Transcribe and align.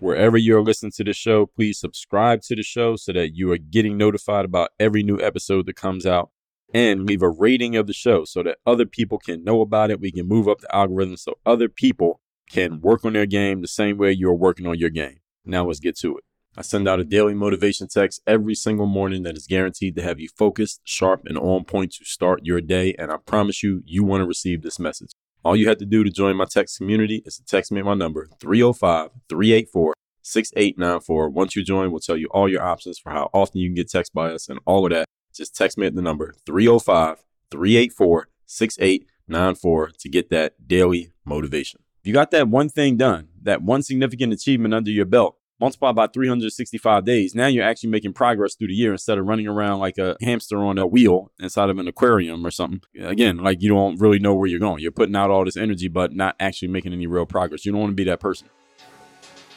Wherever 0.00 0.38
you're 0.38 0.62
listening 0.62 0.92
to 0.92 1.04
the 1.04 1.12
show, 1.12 1.44
please 1.44 1.78
subscribe 1.78 2.40
to 2.44 2.56
the 2.56 2.62
show 2.62 2.96
so 2.96 3.12
that 3.12 3.36
you 3.36 3.52
are 3.52 3.58
getting 3.58 3.98
notified 3.98 4.46
about 4.46 4.70
every 4.80 5.02
new 5.02 5.20
episode 5.20 5.66
that 5.66 5.76
comes 5.76 6.06
out 6.06 6.30
and 6.72 7.04
leave 7.06 7.20
a 7.22 7.28
rating 7.28 7.76
of 7.76 7.86
the 7.86 7.92
show 7.92 8.24
so 8.24 8.42
that 8.44 8.56
other 8.66 8.86
people 8.86 9.18
can 9.18 9.44
know 9.44 9.60
about 9.60 9.90
it. 9.90 10.00
We 10.00 10.10
can 10.10 10.26
move 10.26 10.48
up 10.48 10.60
the 10.62 10.74
algorithm 10.74 11.18
so 11.18 11.36
other 11.44 11.68
people 11.68 12.20
can 12.50 12.80
work 12.80 13.04
on 13.04 13.12
their 13.12 13.26
game 13.26 13.60
the 13.60 13.68
same 13.68 13.98
way 13.98 14.12
you're 14.12 14.32
working 14.34 14.66
on 14.66 14.78
your 14.78 14.88
game. 14.88 15.18
Now 15.44 15.66
let's 15.66 15.80
get 15.80 15.98
to 15.98 16.16
it. 16.16 16.24
I 16.56 16.62
send 16.62 16.88
out 16.88 16.98
a 16.98 17.04
daily 17.04 17.34
motivation 17.34 17.86
text 17.88 18.22
every 18.26 18.54
single 18.54 18.86
morning 18.86 19.22
that 19.24 19.36
is 19.36 19.46
guaranteed 19.46 19.96
to 19.96 20.02
have 20.02 20.18
you 20.18 20.30
focused, 20.34 20.80
sharp, 20.84 21.24
and 21.26 21.36
on 21.36 21.64
point 21.64 21.92
to 21.96 22.06
start 22.06 22.40
your 22.46 22.62
day. 22.62 22.94
And 22.98 23.12
I 23.12 23.18
promise 23.18 23.62
you, 23.62 23.82
you 23.84 24.02
want 24.02 24.22
to 24.22 24.26
receive 24.26 24.62
this 24.62 24.78
message. 24.78 25.10
All 25.42 25.56
you 25.56 25.68
have 25.68 25.78
to 25.78 25.86
do 25.86 26.04
to 26.04 26.10
join 26.10 26.36
my 26.36 26.44
text 26.44 26.76
community 26.76 27.22
is 27.24 27.36
to 27.36 27.44
text 27.44 27.72
me 27.72 27.80
my 27.80 27.94
number 27.94 28.28
305 28.40 29.10
384 29.28 29.94
6894. 30.22 31.30
Once 31.30 31.56
you 31.56 31.64
join, 31.64 31.90
we'll 31.90 32.00
tell 32.00 32.16
you 32.16 32.26
all 32.30 32.46
your 32.48 32.62
options 32.62 32.98
for 32.98 33.10
how 33.10 33.30
often 33.32 33.60
you 33.60 33.68
can 33.68 33.74
get 33.74 33.90
text 33.90 34.12
by 34.12 34.30
us 34.32 34.48
and 34.48 34.58
all 34.66 34.84
of 34.84 34.92
that. 34.92 35.06
Just 35.34 35.56
text 35.56 35.78
me 35.78 35.86
at 35.86 35.94
the 35.94 36.02
number 36.02 36.34
305 36.44 37.24
384 37.50 38.28
6894 38.44 39.90
to 39.98 40.08
get 40.10 40.28
that 40.28 40.68
daily 40.68 41.10
motivation. 41.24 41.80
If 42.02 42.06
you 42.08 42.12
got 42.12 42.30
that 42.32 42.48
one 42.48 42.68
thing 42.68 42.98
done, 42.98 43.28
that 43.42 43.62
one 43.62 43.82
significant 43.82 44.34
achievement 44.34 44.74
under 44.74 44.90
your 44.90 45.04
belt, 45.06 45.38
multiply 45.60 45.92
by 45.92 46.06
365 46.06 47.04
days. 47.04 47.34
Now 47.34 47.46
you're 47.48 47.64
actually 47.66 47.90
making 47.90 48.14
progress 48.14 48.54
through 48.54 48.68
the 48.68 48.74
year 48.74 48.92
instead 48.92 49.18
of 49.18 49.26
running 49.26 49.46
around 49.46 49.78
like 49.80 49.98
a 49.98 50.16
hamster 50.22 50.56
on 50.58 50.78
a 50.78 50.86
wheel 50.86 51.30
inside 51.38 51.68
of 51.68 51.78
an 51.78 51.86
aquarium 51.86 52.44
or 52.46 52.50
something. 52.50 52.80
Again, 52.98 53.36
like 53.36 53.60
you 53.62 53.68
don't 53.68 54.00
really 54.00 54.18
know 54.18 54.34
where 54.34 54.48
you're 54.48 54.58
going. 54.58 54.82
You're 54.82 54.90
putting 54.90 55.14
out 55.14 55.28
all 55.30 55.44
this 55.44 55.56
energy, 55.58 55.88
but 55.88 56.14
not 56.16 56.34
actually 56.40 56.68
making 56.68 56.94
any 56.94 57.06
real 57.06 57.26
progress. 57.26 57.64
You 57.66 57.72
don't 57.72 57.82
want 57.82 57.90
to 57.90 57.94
be 57.94 58.04
that 58.04 58.20
person. 58.20 58.48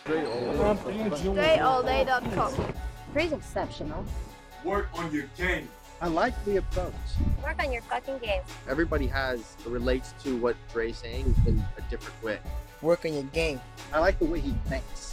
DreAllDay.com. 0.06 2.74
Pretty 3.14 3.34
exceptional. 3.34 4.04
Work 4.66 4.88
on 4.96 5.10
your 5.14 5.28
game. 5.38 5.70
I 6.02 6.08
like 6.08 6.34
the 6.44 6.58
approach. 6.58 6.92
Work 7.42 7.64
on 7.64 7.72
your 7.72 7.82
fucking 7.84 8.18
game. 8.18 8.42
Everybody 8.68 9.08
has 9.08 9.56
relates 9.66 10.14
to 10.24 10.36
what 10.36 10.58
Dre's 10.74 10.98
saying 10.98 11.34
in 11.48 11.64
a 11.78 11.82
different 11.90 12.22
way. 12.22 12.40
Work 12.82 13.06
on 13.06 13.14
your 13.14 13.24
game. 13.24 13.62
I 13.94 14.00
like 14.00 14.20
the 14.20 14.26
way 14.26 14.42
he 14.42 14.52
thinks. 14.68 15.13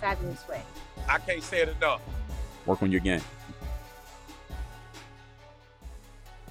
fabulous 0.00 0.46
way. 0.48 0.62
I 1.08 1.18
can't 1.18 1.42
say 1.42 1.60
it 1.60 1.68
enough. 1.68 2.00
Work 2.66 2.82
on 2.82 2.90
your 2.90 3.00
game. 3.00 3.20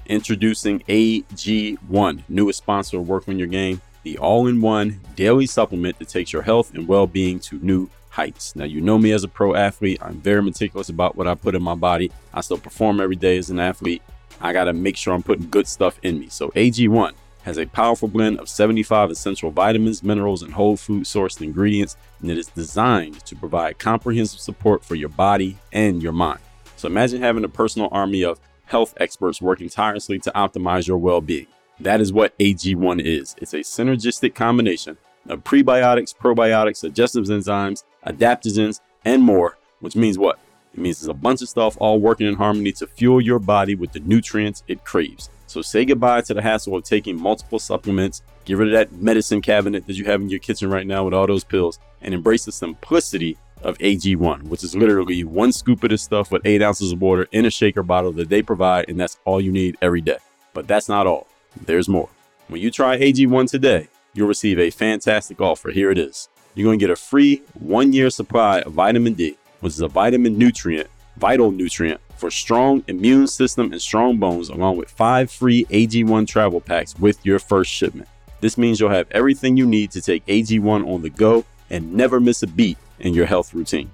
Introducing 0.06 0.80
AG1, 0.82 2.24
newest 2.30 2.58
sponsor 2.60 2.98
of 2.98 3.08
Work 3.08 3.28
on 3.28 3.38
Your 3.38 3.48
Game, 3.48 3.80
the 4.04 4.18
all 4.18 4.48
in 4.48 4.60
one 4.60 5.00
daily 5.16 5.46
supplement 5.46 6.00
that 6.00 6.08
takes 6.08 6.34
your 6.34 6.42
health 6.42 6.74
and 6.74 6.88
well 6.88 7.06
being 7.06 7.40
to 7.42 7.60
new 7.60 7.90
heights. 8.10 8.56
Now, 8.56 8.66
you 8.66 8.82
know 8.82 8.98
me 8.98 9.12
as 9.12 9.24
a 9.24 9.28
pro 9.28 9.54
athlete, 9.54 10.00
I'm 10.02 10.20
very 10.20 10.42
meticulous 10.42 10.90
about 10.90 11.16
what 11.16 11.28
I 11.28 11.36
put 11.36 11.54
in 11.54 11.62
my 11.62 11.76
body. 11.76 12.12
I 12.34 12.42
still 12.42 12.58
perform 12.58 13.00
every 13.00 13.16
day 13.18 13.38
as 13.38 13.50
an 13.52 13.60
athlete. 13.60 14.02
I 14.42 14.52
got 14.52 14.64
to 14.64 14.74
make 14.74 14.98
sure 14.98 15.14
I'm 15.14 15.22
putting 15.22 15.50
good 15.50 15.68
stuff 15.68 16.00
in 16.02 16.18
me. 16.20 16.30
So, 16.30 16.50
AG1 16.50 17.12
has 17.44 17.58
a 17.58 17.66
powerful 17.68 18.08
blend 18.08 18.40
of 18.40 18.50
75 18.50 19.12
essential 19.12 19.52
vitamins, 19.52 20.04
minerals, 20.04 20.42
and 20.44 20.54
whole 20.54 20.76
food 20.78 21.04
sourced 21.06 21.42
ingredients, 21.42 21.96
and 22.22 22.30
it 22.30 22.38
is 22.38 22.48
designed 22.48 23.20
to 23.26 23.36
provide 23.36 23.80
comprehensive 23.80 24.40
support 24.40 24.84
for 24.84 24.96
your 24.96 25.10
body 25.10 25.58
and 25.72 26.04
your 26.04 26.12
mind. 26.12 26.40
So 26.76 26.88
imagine 26.88 27.22
having 27.22 27.44
a 27.44 27.50
personal 27.50 27.90
army 27.92 28.24
of 28.24 28.40
health 28.66 28.94
experts 28.98 29.42
working 29.42 29.70
tirelessly 29.70 30.20
to 30.20 30.32
optimize 30.36 30.88
your 30.88 30.98
well 30.98 31.22
being. 31.22 31.48
That 31.80 32.02
is 32.02 32.12
what 32.12 32.38
AG1 32.40 33.02
is 33.02 33.36
it's 33.42 33.54
a 33.54 33.60
synergistic 33.60 34.36
combination 34.36 34.98
of 35.28 35.44
prebiotics, 35.44 36.14
probiotics, 36.16 36.82
digestive 36.82 37.26
enzymes, 37.26 37.84
adaptogens, 38.06 38.82
and 39.06 39.22
more, 39.24 39.58
which 39.80 39.96
means 39.96 40.18
what? 40.18 40.40
It 40.74 40.80
means 40.80 41.00
there's 41.00 41.08
a 41.10 41.14
bunch 41.14 41.42
of 41.42 41.50
stuff 41.50 41.78
all 41.80 42.00
working 42.00 42.28
in 42.28 42.36
harmony 42.36 42.72
to 42.74 42.88
fuel 42.88 43.20
your 43.22 43.40
body 43.40 43.76
with 43.76 43.92
the 43.94 44.02
nutrients 44.02 44.64
it 44.68 44.84
craves. 44.86 45.30
So 45.50 45.64
say 45.64 45.84
goodbye 45.84 46.22
to 46.22 46.36
the 46.36 46.44
hassle 46.44 46.76
of 46.76 46.84
taking 46.84 47.20
multiple 47.20 47.58
supplements. 47.58 48.22
Get 48.46 48.58
rid 48.58 48.68
of 48.72 48.74
that 48.74 49.02
medicine 49.02 49.42
cabinet 49.42 49.88
that 49.88 49.96
you 49.96 50.06
have 50.06 50.22
in 50.22 50.30
your 50.30 50.40
kitchen 50.40 50.70
right 50.70 50.86
now 50.86 51.04
with 51.04 51.14
all 51.16 51.26
those 51.26 51.44
pills 51.44 51.80
and 52.04 52.14
embrace 52.14 52.46
the 52.46 52.52
simplicity 52.52 53.36
of 53.64 53.76
AG1, 53.80 54.44
which 54.44 54.64
is 54.64 54.76
literally 54.76 55.24
one 55.24 55.52
scoop 55.52 55.84
of 55.84 55.90
this 55.90 56.04
stuff 56.04 56.32
with 56.32 56.46
eight 56.46 56.62
ounces 56.62 56.92
of 56.92 57.02
water 57.02 57.28
in 57.32 57.46
a 57.48 57.50
shaker 57.50 57.82
bottle 57.82 58.12
that 58.12 58.30
they 58.30 58.44
provide, 58.44 58.86
and 58.90 59.00
that's 59.00 59.18
all 59.26 59.42
you 59.42 59.52
need 59.52 59.76
every 59.82 60.02
day. 60.02 60.18
But 60.54 60.68
that's 60.68 60.88
not 60.88 61.08
all, 61.08 61.26
there's 61.66 61.90
more. 61.90 62.10
When 62.48 62.62
you 62.62 62.70
try 62.70 63.00
AG1 63.00 63.50
today, 63.50 63.88
you'll 64.14 64.28
receive 64.28 64.60
a 64.60 64.70
fantastic 64.70 65.42
offer. 65.42 65.72
Here 65.72 65.90
it 65.90 65.98
is. 65.98 66.30
You're 66.54 66.66
going 66.66 66.78
to 66.78 66.84
get 66.84 66.92
a 66.94 66.96
free 66.96 67.42
one 67.56 67.92
year 67.92 68.12
supply 68.12 68.60
of 68.62 68.74
vitamin 68.74 69.14
D, 69.14 69.36
which 69.62 69.74
is 69.74 69.82
a 69.82 69.88
vitamin 69.88 70.38
nutrient, 70.38 70.90
vital 71.18 71.50
nutrient 71.50 72.00
for 72.20 72.30
strong 72.30 72.84
immune 72.88 73.26
system 73.28 73.72
and 73.72 73.82
strong 73.82 74.18
bones 74.18 74.50
along 74.50 74.76
with 74.76 74.90
5 74.90 75.32
free 75.32 75.64
AG1 75.72 76.28
travel 76.28 76.60
packs 76.60 76.94
with 77.00 77.26
your 77.26 77.40
first 77.40 77.72
shipment. 77.72 78.10
This 78.42 78.58
means 78.58 78.80
you'll 78.82 78.90
have 78.90 79.08
everything 79.12 79.56
you 79.58 79.66
need 79.66 79.92
to 79.92 80.02
take 80.02 80.26
AG1 80.26 80.66
on 80.94 81.02
the 81.02 81.10
go 81.10 81.46
and 81.70 81.94
never 81.94 82.20
miss 82.20 82.44
a 82.44 82.48
beat 82.48 82.78
in 83.00 83.14
your 83.14 83.26
health 83.26 83.54
routine. 83.54 83.90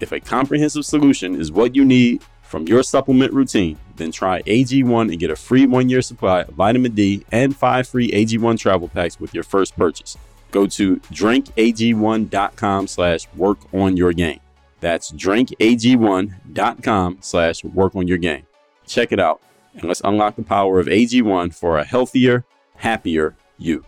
If 0.00 0.10
a 0.12 0.20
comprehensive 0.20 0.84
solution 0.86 1.34
is 1.40 1.50
what 1.50 1.74
you 1.74 1.84
need 1.84 2.22
from 2.42 2.68
your 2.68 2.82
supplement 2.84 3.32
routine, 3.32 3.78
then 3.96 4.12
try 4.12 4.42
AG1 4.42 5.10
and 5.10 5.18
get 5.18 5.30
a 5.30 5.36
free 5.36 5.66
1-year 5.66 6.02
supply 6.02 6.42
of 6.42 6.48
vitamin 6.50 6.92
D 6.92 7.24
and 7.32 7.56
5 7.56 7.88
free 7.88 8.10
AG1 8.12 8.58
travel 8.58 8.88
packs 8.88 9.18
with 9.18 9.32
your 9.34 9.44
first 9.44 9.74
purchase. 9.76 10.16
Go 10.52 10.66
to 10.68 10.96
drinkag1.com/work 10.96 13.58
on 13.72 13.96
your 13.96 14.12
game. 14.12 14.40
That's 14.84 15.10
drinkag1.com 15.12 17.18
slash 17.22 17.64
work 17.64 17.96
on 17.96 18.06
your 18.06 18.18
game. 18.18 18.42
Check 18.86 19.10
it 19.12 19.18
out 19.18 19.40
and 19.72 19.84
let's 19.84 20.02
unlock 20.04 20.36
the 20.36 20.42
power 20.42 20.78
of 20.78 20.88
AG1 20.88 21.54
for 21.54 21.78
a 21.78 21.84
healthier, 21.84 22.44
happier 22.76 23.34
you. 23.56 23.82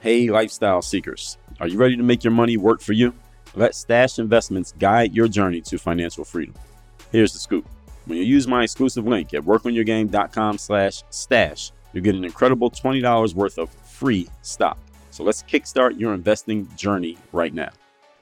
Hey, 0.00 0.28
lifestyle 0.30 0.82
seekers, 0.82 1.38
are 1.60 1.68
you 1.68 1.78
ready 1.78 1.96
to 1.96 2.02
make 2.02 2.24
your 2.24 2.32
money 2.32 2.56
work 2.56 2.80
for 2.80 2.92
you? 2.92 3.14
Let 3.54 3.76
Stash 3.76 4.18
Investments 4.18 4.74
guide 4.80 5.14
your 5.14 5.28
journey 5.28 5.60
to 5.60 5.78
financial 5.78 6.24
freedom. 6.24 6.56
Here's 7.12 7.34
the 7.34 7.38
scoop. 7.38 7.68
When 8.06 8.18
you 8.18 8.24
use 8.24 8.48
my 8.48 8.64
exclusive 8.64 9.06
link 9.06 9.32
at 9.32 9.42
workonyourgame.com 9.44 10.58
slash 10.58 11.04
stash, 11.10 11.70
you 11.92 12.00
get 12.00 12.16
an 12.16 12.24
incredible 12.24 12.68
$20 12.68 13.32
worth 13.36 13.58
of 13.58 13.70
free 13.70 14.26
stock. 14.42 14.76
So 15.16 15.24
let's 15.24 15.42
kickstart 15.44 15.98
your 15.98 16.12
investing 16.12 16.68
journey 16.76 17.16
right 17.32 17.54
now. 17.54 17.70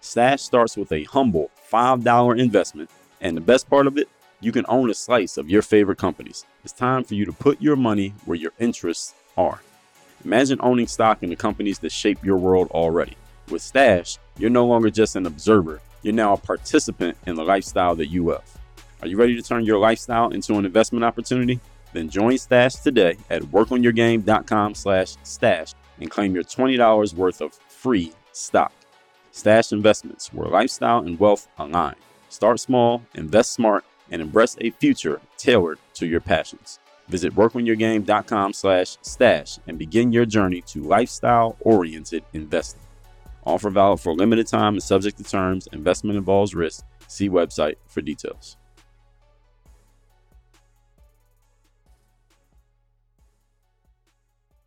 Stash 0.00 0.43
starts 0.43 0.77
with 0.77 0.93
a 0.93 1.03
humble 1.03 1.50
$5 1.69 2.38
investment, 2.41 2.88
and 3.21 3.37
the 3.37 3.41
best 3.41 3.69
part 3.69 3.88
of 3.88 3.99
it, 3.99 4.09
you 4.38 4.53
can 4.53 4.65
own 4.69 4.88
a 4.91 4.94
slice 4.94 5.37
of 5.37 5.50
your 5.50 5.60
favorite 5.62 5.99
companies. 5.99 6.44
It's 6.62 6.72
time 6.72 7.03
for 7.03 7.15
you 7.16 7.25
to 7.25 7.32
put 7.32 7.60
your 7.60 7.75
money 7.75 8.15
where 8.27 8.37
your 8.37 8.53
interests 8.60 9.12
are. 9.37 9.60
Imagine 10.25 10.60
owning 10.62 10.87
stock 10.87 11.21
in 11.25 11.31
the 11.31 11.34
companies 11.34 11.81
that 11.81 11.91
shape 11.91 12.25
your 12.25 12.37
world 12.37 12.69
already. 12.71 13.16
With 13.50 13.61
Stash, 13.62 14.19
you're 14.38 14.50
no 14.50 14.65
longer 14.65 14.88
just 14.88 15.16
an 15.16 15.26
observer, 15.26 15.81
you're 16.02 16.14
now 16.14 16.35
a 16.35 16.37
participant 16.37 17.17
in 17.26 17.35
the 17.35 17.43
lifestyle 17.43 17.96
that 17.96 18.06
you 18.06 18.26
love. 18.26 18.44
Are 19.02 19.08
you 19.08 19.17
ready 19.17 19.35
to 19.35 19.43
turn 19.43 19.64
your 19.64 19.81
lifestyle 19.81 20.29
into 20.29 20.55
an 20.55 20.64
investment 20.64 21.05
opportunity? 21.05 21.58
Then 21.93 22.08
join 22.08 22.38
Stash 22.38 22.76
today 22.76 23.17
at 23.31 23.43
workonyourgame.com 23.43 24.76
slash 24.76 25.17
stash 25.25 25.75
and 26.00 26.11
claim 26.11 26.35
your 26.35 26.44
$20 26.44 27.14
worth 27.14 27.41
of 27.41 27.55
free 27.55 28.12
stock. 28.32 28.73
Stash 29.32 29.73
Investments, 29.73 30.32
where 30.32 30.49
lifestyle 30.49 30.99
and 31.00 31.19
wealth 31.19 31.49
align. 31.58 31.96
Start 32.29 32.61
small, 32.61 33.02
invest 33.14 33.52
smart, 33.52 33.85
and 34.11 34.23
embrace 34.23 34.56
a 34.61 34.70
future 34.70 35.20
tailored 35.38 35.79
to 35.94 36.06
your 36.06 36.20
passions. 36.20 36.79
Visit 37.08 37.35
workonyourgame.com 37.35 38.52
slash 38.52 38.96
stash 39.02 39.58
and 39.67 39.79
begin 39.79 40.12
your 40.12 40.25
journey 40.25 40.62
to 40.69 40.82
lifestyle-oriented 40.82 42.25
investing. 42.32 42.81
Offer 43.44 43.70
valid 43.70 44.00
for 44.00 44.14
limited 44.14 44.46
time 44.46 44.75
and 44.75 44.82
subject 44.82 45.19
to 45.19 45.25
terms. 45.25 45.69
Investment 45.73 46.17
involves 46.17 46.55
risk. 46.55 46.85
See 47.08 47.29
website 47.29 47.75
for 47.88 48.00
details. 48.00 48.56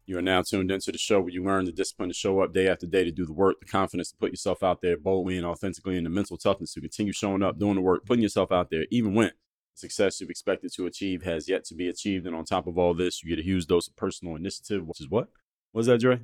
You 0.07 0.17
are 0.17 0.21
now 0.21 0.41
tuned 0.41 0.71
into 0.71 0.93
the 0.93 0.97
show 0.97 1.19
where 1.19 1.33
you 1.33 1.43
learn 1.43 1.65
the 1.65 1.73
discipline 1.73 2.07
to 2.07 2.13
show 2.15 2.39
up 2.39 2.53
day 2.53 2.69
after 2.69 2.87
day 2.87 3.03
to 3.03 3.11
do 3.11 3.25
the 3.25 3.33
work, 3.33 3.59
the 3.59 3.65
confidence 3.65 4.09
to 4.11 4.17
put 4.17 4.31
yourself 4.31 4.63
out 4.63 4.79
there 4.81 4.95
boldly 4.95 5.35
and 5.35 5.45
authentically, 5.45 5.97
and 5.97 6.05
the 6.05 6.09
mental 6.09 6.37
toughness 6.37 6.73
to 6.73 6.79
continue 6.81 7.11
showing 7.11 7.43
up, 7.43 7.59
doing 7.59 7.75
the 7.75 7.81
work, 7.81 8.05
putting 8.05 8.23
yourself 8.23 8.49
out 8.49 8.69
there, 8.69 8.85
even 8.89 9.13
when 9.13 9.31
success 9.75 10.21
you've 10.21 10.29
expected 10.29 10.71
to 10.73 10.85
achieve 10.85 11.23
has 11.23 11.49
yet 11.49 11.65
to 11.65 11.75
be 11.75 11.89
achieved. 11.89 12.25
And 12.25 12.33
on 12.33 12.45
top 12.45 12.67
of 12.67 12.77
all 12.77 12.93
this, 12.93 13.21
you 13.21 13.29
get 13.29 13.39
a 13.39 13.45
huge 13.45 13.65
dose 13.67 13.89
of 13.89 13.97
personal 13.97 14.35
initiative, 14.37 14.87
which 14.87 15.01
is 15.01 15.09
what? 15.09 15.27
What's 15.73 15.87
that, 15.87 15.99
Dre? 15.99 16.21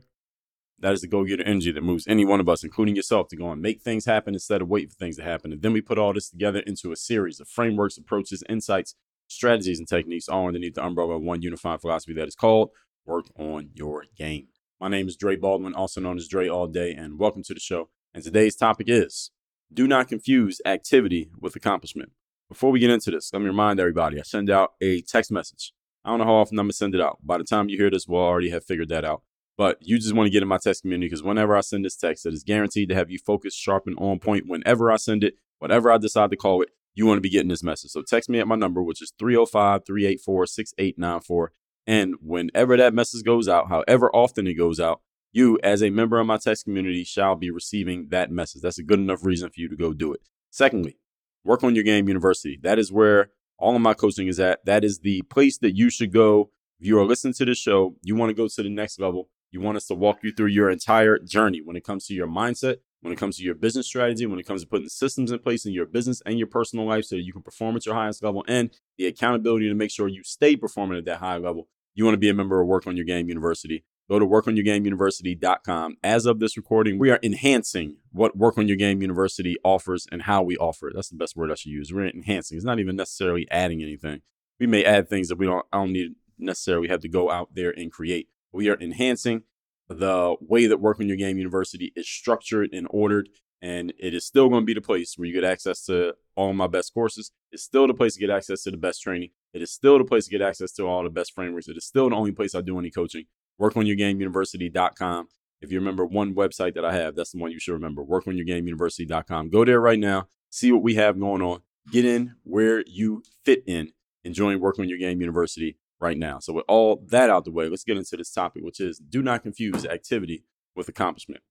That 0.79 0.93
is 0.93 1.01
the 1.01 1.07
go 1.07 1.25
getter 1.25 1.43
energy 1.43 1.73
that 1.73 1.83
moves 1.83 2.07
any 2.07 2.23
one 2.23 2.39
of 2.39 2.47
us, 2.47 2.63
including 2.63 2.95
yourself, 2.95 3.27
to 3.29 3.35
go 3.35 3.51
and 3.51 3.61
make 3.61 3.81
things 3.81 4.05
happen 4.05 4.33
instead 4.33 4.61
of 4.61 4.69
wait 4.69 4.91
for 4.93 4.95
things 4.95 5.17
to 5.17 5.23
happen. 5.23 5.51
And 5.51 5.61
then 5.61 5.73
we 5.73 5.81
put 5.81 5.97
all 5.99 6.13
this 6.13 6.29
together 6.29 6.59
into 6.59 6.93
a 6.93 6.95
series 6.95 7.41
of 7.41 7.49
frameworks, 7.49 7.97
approaches, 7.97 8.45
insights, 8.47 8.95
strategies, 9.27 9.79
and 9.79 9.87
techniques 9.87 10.29
all 10.29 10.47
underneath 10.47 10.75
the 10.75 10.85
umbrella 10.85 11.15
of 11.15 11.21
one 11.21 11.41
unified 11.41 11.81
philosophy 11.81 12.13
that 12.13 12.29
is 12.29 12.35
called 12.35 12.69
work 13.05 13.25
on 13.37 13.69
your 13.73 14.05
game. 14.15 14.47
My 14.79 14.87
name 14.89 15.07
is 15.07 15.15
Dre 15.15 15.35
Baldwin, 15.35 15.73
also 15.73 16.01
known 16.01 16.17
as 16.17 16.27
Dre 16.27 16.47
All 16.47 16.67
Day, 16.67 16.91
and 16.93 17.19
welcome 17.19 17.43
to 17.43 17.53
the 17.53 17.59
show. 17.59 17.89
And 18.13 18.23
today's 18.23 18.55
topic 18.55 18.87
is 18.89 19.31
do 19.73 19.87
not 19.87 20.07
confuse 20.07 20.61
activity 20.65 21.29
with 21.39 21.55
accomplishment. 21.55 22.11
Before 22.47 22.71
we 22.71 22.79
get 22.79 22.91
into 22.91 23.11
this, 23.11 23.31
let 23.33 23.39
me 23.39 23.47
remind 23.47 23.79
everybody 23.79 24.19
I 24.19 24.23
send 24.23 24.49
out 24.49 24.73
a 24.81 25.01
text 25.01 25.31
message. 25.31 25.73
I 26.05 26.09
don't 26.09 26.19
know 26.19 26.25
how 26.25 26.33
often 26.35 26.59
I'm 26.59 26.65
going 26.65 26.71
to 26.71 26.75
send 26.77 26.95
it 26.95 27.01
out. 27.01 27.19
By 27.23 27.37
the 27.37 27.43
time 27.43 27.69
you 27.69 27.77
hear 27.77 27.89
this, 27.89 28.07
we'll 28.07 28.19
already 28.21 28.49
have 28.51 28.65
figured 28.65 28.89
that 28.89 29.05
out. 29.05 29.23
But 29.57 29.77
you 29.81 29.97
just 29.97 30.13
want 30.13 30.27
to 30.27 30.31
get 30.31 30.43
in 30.43 30.49
my 30.49 30.57
text 30.57 30.81
community 30.81 31.07
because 31.07 31.23
whenever 31.23 31.55
I 31.55 31.61
send 31.61 31.85
this 31.85 31.95
text, 31.95 32.25
it 32.25 32.33
is 32.33 32.43
guaranteed 32.43 32.89
to 32.89 32.95
have 32.95 33.09
you 33.09 33.19
focused, 33.19 33.57
sharp, 33.59 33.83
and 33.87 33.97
on 33.97 34.19
point. 34.19 34.47
Whenever 34.47 34.91
I 34.91 34.97
send 34.97 35.23
it, 35.23 35.35
whatever 35.59 35.91
I 35.91 35.97
decide 35.97 36.29
to 36.31 36.35
call 36.37 36.61
it, 36.61 36.69
you 36.95 37.05
want 37.05 37.17
to 37.17 37.21
be 37.21 37.29
getting 37.29 37.47
this 37.49 37.63
message. 37.63 37.91
So 37.91 38.01
text 38.03 38.29
me 38.29 38.39
at 38.39 38.47
my 38.47 38.55
number, 38.55 38.83
which 38.83 39.01
is 39.01 39.13
305 39.17 39.85
384 39.85 40.45
6894. 40.47 41.51
And 41.85 42.15
whenever 42.21 42.77
that 42.77 42.93
message 42.93 43.23
goes 43.23 43.47
out, 43.47 43.69
however 43.69 44.09
often 44.13 44.47
it 44.47 44.53
goes 44.53 44.79
out, 44.79 45.01
you 45.31 45.59
as 45.63 45.81
a 45.81 45.89
member 45.89 46.19
of 46.19 46.27
my 46.27 46.37
text 46.37 46.63
community 46.65 47.03
shall 47.03 47.35
be 47.35 47.49
receiving 47.51 48.07
that 48.09 48.31
message. 48.31 48.61
That's 48.61 48.77
a 48.79 48.83
good 48.83 48.99
enough 48.99 49.25
reason 49.25 49.49
for 49.49 49.55
you 49.59 49.67
to 49.69 49.75
go 49.75 49.93
do 49.93 50.13
it. 50.13 50.21
Secondly, 50.51 50.97
work 51.43 51.63
on 51.63 51.75
your 51.75 51.83
game 51.83 52.07
university. 52.07 52.57
That 52.61 52.79
is 52.79 52.91
where 52.91 53.31
all 53.57 53.75
of 53.75 53.81
my 53.81 53.93
coaching 53.95 54.27
is 54.27 54.39
at. 54.39 54.63
That 54.65 54.83
is 54.83 54.99
the 54.99 55.23
place 55.23 55.57
that 55.57 55.75
you 55.75 55.89
should 55.89 56.13
go. 56.13 56.51
If 56.79 56.87
you 56.87 56.99
are 56.99 57.05
listening 57.05 57.33
to 57.35 57.45
this 57.45 57.57
show, 57.57 57.95
you 58.03 58.15
want 58.15 58.29
to 58.29 58.33
go 58.33 58.47
to 58.47 58.63
the 58.63 58.69
next 58.69 58.99
level. 58.99 59.29
You 59.51 59.59
want 59.61 59.77
us 59.77 59.87
to 59.87 59.95
walk 59.95 60.19
you 60.23 60.31
through 60.31 60.47
your 60.47 60.69
entire 60.69 61.17
journey 61.19 61.61
when 61.61 61.75
it 61.75 61.83
comes 61.83 62.05
to 62.07 62.13
your 62.13 62.27
mindset, 62.27 62.77
when 63.03 63.11
it 63.13 63.17
comes 63.19 63.35
to 63.37 63.43
your 63.43 63.53
business 63.53 63.85
strategy, 63.85 64.25
when 64.25 64.39
it 64.39 64.47
comes 64.47 64.61
to 64.61 64.67
putting 64.67 64.87
systems 64.87 65.29
in 65.31 65.39
place 65.39 65.65
in 65.65 65.73
your 65.73 65.85
business 65.85 66.21
and 66.25 66.37
your 66.39 66.47
personal 66.47 66.85
life 66.85 67.03
so 67.03 67.17
you 67.17 67.33
can 67.33 67.41
perform 67.41 67.75
at 67.75 67.85
your 67.85 67.95
highest 67.95 68.23
level 68.23 68.45
and 68.47 68.71
the 68.97 69.05
accountability 69.07 69.67
to 69.67 69.75
make 69.75 69.91
sure 69.91 70.07
you 70.07 70.23
stay 70.23 70.55
performing 70.55 70.97
at 70.97 71.03
that 71.05 71.17
high 71.19 71.35
level, 71.35 71.67
you 71.93 72.05
want 72.05 72.13
to 72.13 72.17
be 72.19 72.29
a 72.29 72.33
member 72.33 72.59
of 72.61 72.67
Work 72.67 72.87
on 72.87 72.95
Your 72.95 73.05
Game 73.05 73.27
University. 73.27 73.83
Go 74.09 74.19
to 74.19 74.25
workonyourgameuniversity.com. 74.25 75.97
As 76.01 76.25
of 76.25 76.39
this 76.39 76.55
recording, 76.55 76.97
we 76.97 77.09
are 77.09 77.19
enhancing 77.21 77.97
what 78.13 78.37
Work 78.37 78.57
on 78.57 78.69
Your 78.69 78.77
Game 78.77 79.01
University 79.01 79.57
offers 79.65 80.07
and 80.09 80.21
how 80.23 80.41
we 80.41 80.55
offer 80.55 80.87
it. 80.87 80.93
That's 80.95 81.09
the 81.09 81.17
best 81.17 81.35
word 81.35 81.51
I 81.51 81.55
should 81.55 81.71
use. 81.73 81.91
We're 81.93 82.07
enhancing. 82.07 82.55
It's 82.57 82.65
not 82.65 82.79
even 82.79 82.95
necessarily 82.95 83.47
adding 83.51 83.81
anything. 83.83 84.21
We 84.61 84.67
may 84.67 84.85
add 84.85 85.09
things 85.09 85.27
that 85.27 85.37
we 85.37 85.45
don't, 85.45 85.65
I 85.73 85.77
don't 85.77 85.91
need 85.91 86.15
necessarily 86.37 86.87
have 86.87 87.01
to 87.01 87.09
go 87.09 87.29
out 87.29 87.49
there 87.53 87.71
and 87.75 87.91
create. 87.91 88.29
We 88.53 88.69
are 88.69 88.79
enhancing 88.79 89.43
the 89.89 90.35
way 90.41 90.67
that 90.67 90.77
Work 90.79 90.99
on 90.99 91.07
Your 91.07 91.17
Game 91.17 91.37
University 91.37 91.91
is 91.95 92.07
structured 92.09 92.69
and 92.73 92.87
ordered. 92.89 93.29
And 93.61 93.93
it 93.97 94.13
is 94.13 94.25
still 94.25 94.49
going 94.49 94.63
to 94.63 94.65
be 94.65 94.73
the 94.73 94.81
place 94.81 95.13
where 95.15 95.25
you 95.25 95.33
get 95.33 95.45
access 95.45 95.85
to 95.85 96.15
all 96.35 96.51
my 96.51 96.67
best 96.67 96.93
courses. 96.93 97.31
It's 97.51 97.63
still 97.63 97.87
the 97.87 97.93
place 97.93 98.15
to 98.15 98.19
get 98.19 98.29
access 98.29 98.63
to 98.63 98.71
the 98.71 98.77
best 98.77 99.01
training. 99.01 99.29
It 99.53 99.61
is 99.61 99.71
still 99.71 99.97
the 99.97 100.03
place 100.03 100.25
to 100.25 100.31
get 100.31 100.41
access 100.41 100.73
to 100.73 100.83
all 100.83 101.03
the 101.03 101.09
best 101.09 101.33
frameworks. 101.33 101.69
It 101.69 101.77
is 101.77 101.85
still 101.85 102.09
the 102.09 102.15
only 102.15 102.33
place 102.33 102.55
I 102.55 102.61
do 102.61 102.77
any 102.77 102.91
coaching. 102.91 103.25
Work 103.57 103.77
on 103.77 103.85
Your 103.85 103.95
Game 103.95 104.19
university.com. 104.19 105.27
If 105.61 105.71
you 105.71 105.79
remember 105.79 106.05
one 106.05 106.35
website 106.35 106.75
that 106.75 106.83
I 106.83 106.91
have, 106.93 107.15
that's 107.15 107.31
the 107.31 107.37
one 107.39 107.51
you 107.51 107.59
should 107.59 107.73
remember. 107.73 108.03
Work 108.03 108.27
on 108.27 108.35
Your 108.35 108.45
Game 108.45 108.67
university.com. 108.67 109.49
Go 109.49 109.63
there 109.63 109.79
right 109.79 109.99
now. 109.99 110.27
See 110.49 110.71
what 110.73 110.83
we 110.83 110.95
have 110.95 111.17
going 111.17 111.41
on. 111.41 111.61
Get 111.91 112.03
in 112.05 112.35
where 112.43 112.83
you 112.85 113.23
fit 113.45 113.63
in 113.65 113.91
and 114.25 114.33
join 114.33 114.59
Work 114.59 114.79
on 114.79 114.89
Your 114.89 114.97
Game 114.99 115.19
University 115.21 115.77
right 116.03 116.17
now. 116.17 116.37
So, 116.37 116.53
with 116.53 116.65
all 116.67 117.03
that 117.07 117.31
out 117.31 117.45
the 117.45 117.51
way, 117.51 117.67
let's 117.67 117.83
get 117.85 117.97
into 117.97 118.17
this 118.17 118.29
topic, 118.31 118.61
which 118.63 118.79
is 118.79 118.99
do 118.99 119.23
not 119.23 119.41
confuse 119.41 119.85
activity 119.87 120.43
with 120.75 120.87
accomplishment. 120.87 121.41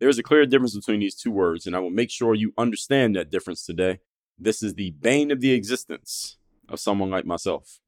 There 0.00 0.08
is 0.08 0.18
a 0.18 0.22
clear 0.22 0.44
difference 0.44 0.74
between 0.74 1.00
these 1.00 1.14
two 1.14 1.30
words, 1.30 1.66
and 1.66 1.74
I 1.74 1.78
will 1.78 1.90
make 1.90 2.10
sure 2.10 2.34
you 2.34 2.52
understand 2.58 3.16
that 3.16 3.30
difference 3.30 3.64
today. 3.64 4.00
This 4.38 4.62
is 4.62 4.74
the 4.74 4.90
bane 4.90 5.30
of 5.30 5.40
the 5.40 5.52
existence 5.52 6.36
of 6.68 6.80
someone 6.80 7.10
like 7.10 7.24
myself 7.24 7.78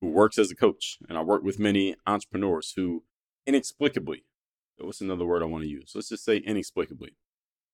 who 0.00 0.08
works 0.10 0.38
as 0.38 0.50
a 0.50 0.56
coach, 0.56 0.98
and 1.08 1.18
I 1.18 1.22
work 1.22 1.42
with 1.42 1.58
many 1.58 1.96
entrepreneurs 2.06 2.72
who 2.76 3.04
inexplicably, 3.46 4.24
what's 4.78 5.00
another 5.00 5.26
word 5.26 5.42
I 5.42 5.46
want 5.46 5.64
to 5.64 5.70
use? 5.70 5.92
Let's 5.94 6.08
just 6.08 6.24
say 6.24 6.38
inexplicably, 6.38 7.16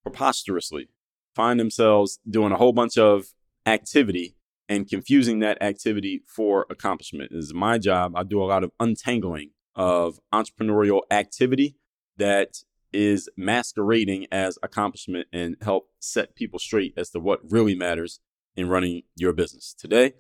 preposterously, 0.02 0.88
find 1.34 1.58
themselves 1.58 2.20
doing 2.28 2.52
a 2.52 2.56
whole 2.56 2.72
bunch 2.72 2.96
of 2.98 3.32
activity 3.64 4.35
and 4.68 4.88
confusing 4.88 5.38
that 5.40 5.62
activity 5.62 6.22
for 6.26 6.66
accomplishment. 6.70 7.30
This 7.32 7.46
is 7.46 7.54
my 7.54 7.78
job. 7.78 8.14
I 8.16 8.22
do 8.22 8.42
a 8.42 8.44
lot 8.44 8.64
of 8.64 8.72
untangling 8.80 9.50
of 9.74 10.18
entrepreneurial 10.34 11.02
activity 11.10 11.76
that 12.16 12.58
is 12.92 13.28
masquerading 13.36 14.26
as 14.32 14.58
accomplishment 14.62 15.28
and 15.32 15.56
help 15.60 15.90
set 16.00 16.34
people 16.34 16.58
straight 16.58 16.94
as 16.96 17.10
to 17.10 17.20
what 17.20 17.40
really 17.50 17.74
matters 17.74 18.20
in 18.56 18.68
running 18.68 19.02
your 19.16 19.32
business. 19.32 19.74
Today, 19.78 20.14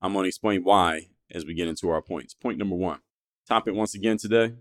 I'm 0.00 0.14
going 0.14 0.24
to 0.24 0.28
explain 0.28 0.62
why 0.62 1.08
as 1.34 1.44
we 1.44 1.54
get 1.54 1.68
into 1.68 1.90
our 1.90 2.02
points. 2.02 2.34
Point 2.34 2.58
number 2.58 2.76
one 2.76 3.00
topic 3.48 3.74
once 3.74 3.92
again 3.94 4.16
today 4.16 4.54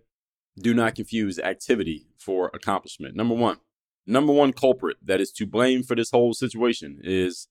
do 0.59 0.73
not 0.73 0.95
confuse 0.95 1.39
activity 1.39 2.07
for 2.17 2.51
accomplishment. 2.53 3.15
Number 3.15 3.35
one, 3.35 3.57
number 4.05 4.33
one 4.33 4.51
culprit 4.51 4.97
that 5.03 5.21
is 5.21 5.31
to 5.33 5.45
blame 5.45 5.81
for 5.83 5.95
this 5.95 6.11
whole 6.11 6.33
situation 6.33 6.99
is 7.03 7.47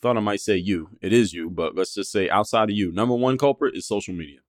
thought 0.00 0.16
I 0.16 0.20
might 0.20 0.40
say 0.40 0.56
you. 0.56 0.90
It 1.00 1.12
is 1.12 1.32
you, 1.32 1.50
but 1.50 1.74
let's 1.74 1.94
just 1.94 2.10
say 2.10 2.28
outside 2.28 2.70
of 2.70 2.76
you, 2.76 2.92
number 2.92 3.14
one 3.14 3.38
culprit 3.38 3.74
is 3.74 3.86
social 3.86 4.14
media. 4.14 4.40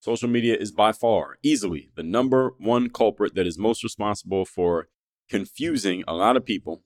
Social 0.00 0.28
media 0.28 0.56
is 0.56 0.72
by 0.72 0.92
far, 0.92 1.36
easily, 1.42 1.90
the 1.94 2.02
number 2.02 2.54
one 2.58 2.88
culprit 2.88 3.34
that 3.34 3.46
is 3.46 3.58
most 3.58 3.82
responsible 3.84 4.44
for 4.44 4.88
confusing 5.28 6.04
a 6.08 6.14
lot 6.14 6.36
of 6.36 6.44
people 6.46 6.82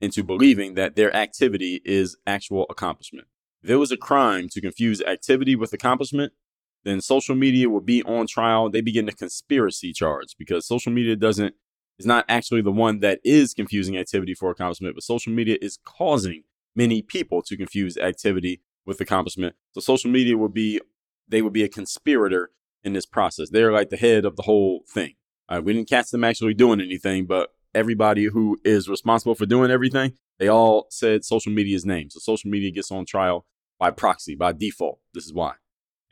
into 0.00 0.22
believing 0.22 0.74
that 0.74 0.96
their 0.96 1.14
activity 1.14 1.80
is 1.84 2.16
actual 2.26 2.66
accomplishment. 2.68 3.28
If 3.62 3.70
it 3.70 3.76
was 3.76 3.92
a 3.92 3.96
crime 3.96 4.48
to 4.50 4.60
confuse 4.60 5.00
activity 5.02 5.54
with 5.56 5.72
accomplishment, 5.72 6.32
then 6.84 7.00
social 7.00 7.34
media 7.34 7.70
would 7.70 7.86
be 7.86 8.02
on 8.02 8.26
trial. 8.26 8.68
They 8.70 8.80
begin 8.80 9.08
a 9.08 9.12
conspiracy 9.12 9.92
charge 9.92 10.34
because 10.38 10.66
social 10.66 10.92
media 10.92 11.16
doesn't 11.16 11.54
is 11.98 12.04
not 12.04 12.26
actually 12.28 12.60
the 12.60 12.70
one 12.70 13.00
that 13.00 13.20
is 13.24 13.54
confusing 13.54 13.96
activity 13.96 14.34
for 14.34 14.50
accomplishment, 14.50 14.94
but 14.94 15.02
social 15.02 15.32
media 15.32 15.56
is 15.62 15.78
causing 15.82 16.42
many 16.76 17.02
people 17.02 17.42
to 17.42 17.56
confuse 17.56 17.96
activity 17.96 18.60
with 18.84 19.00
accomplishment. 19.00 19.56
So 19.72 19.80
social 19.80 20.10
media 20.10 20.36
would 20.36 20.54
be 20.54 20.80
they 21.26 21.42
would 21.42 21.54
be 21.54 21.64
a 21.64 21.68
conspirator 21.68 22.50
in 22.84 22.92
this 22.92 23.06
process. 23.06 23.48
They're 23.50 23.72
like 23.72 23.88
the 23.90 23.96
head 23.96 24.24
of 24.24 24.36
the 24.36 24.42
whole 24.42 24.84
thing. 24.88 25.14
Right, 25.50 25.56
uh, 25.58 25.62
we 25.62 25.72
didn't 25.72 25.88
catch 25.88 26.10
them 26.10 26.22
actually 26.22 26.54
doing 26.54 26.80
anything, 26.80 27.24
but 27.26 27.52
everybody 27.74 28.24
who 28.24 28.60
is 28.64 28.88
responsible 28.88 29.34
for 29.34 29.46
doing 29.46 29.70
everything, 29.70 30.12
they 30.38 30.46
all 30.48 30.86
said 30.90 31.24
social 31.24 31.50
media's 31.52 31.84
name. 31.84 32.10
So 32.10 32.20
social 32.20 32.48
media 32.48 32.70
gets 32.70 32.92
on 32.92 33.04
trial 33.06 33.44
by 33.80 33.90
proxy, 33.90 34.36
by 34.36 34.52
default. 34.52 35.00
This 35.14 35.24
is 35.24 35.32
why. 35.32 35.54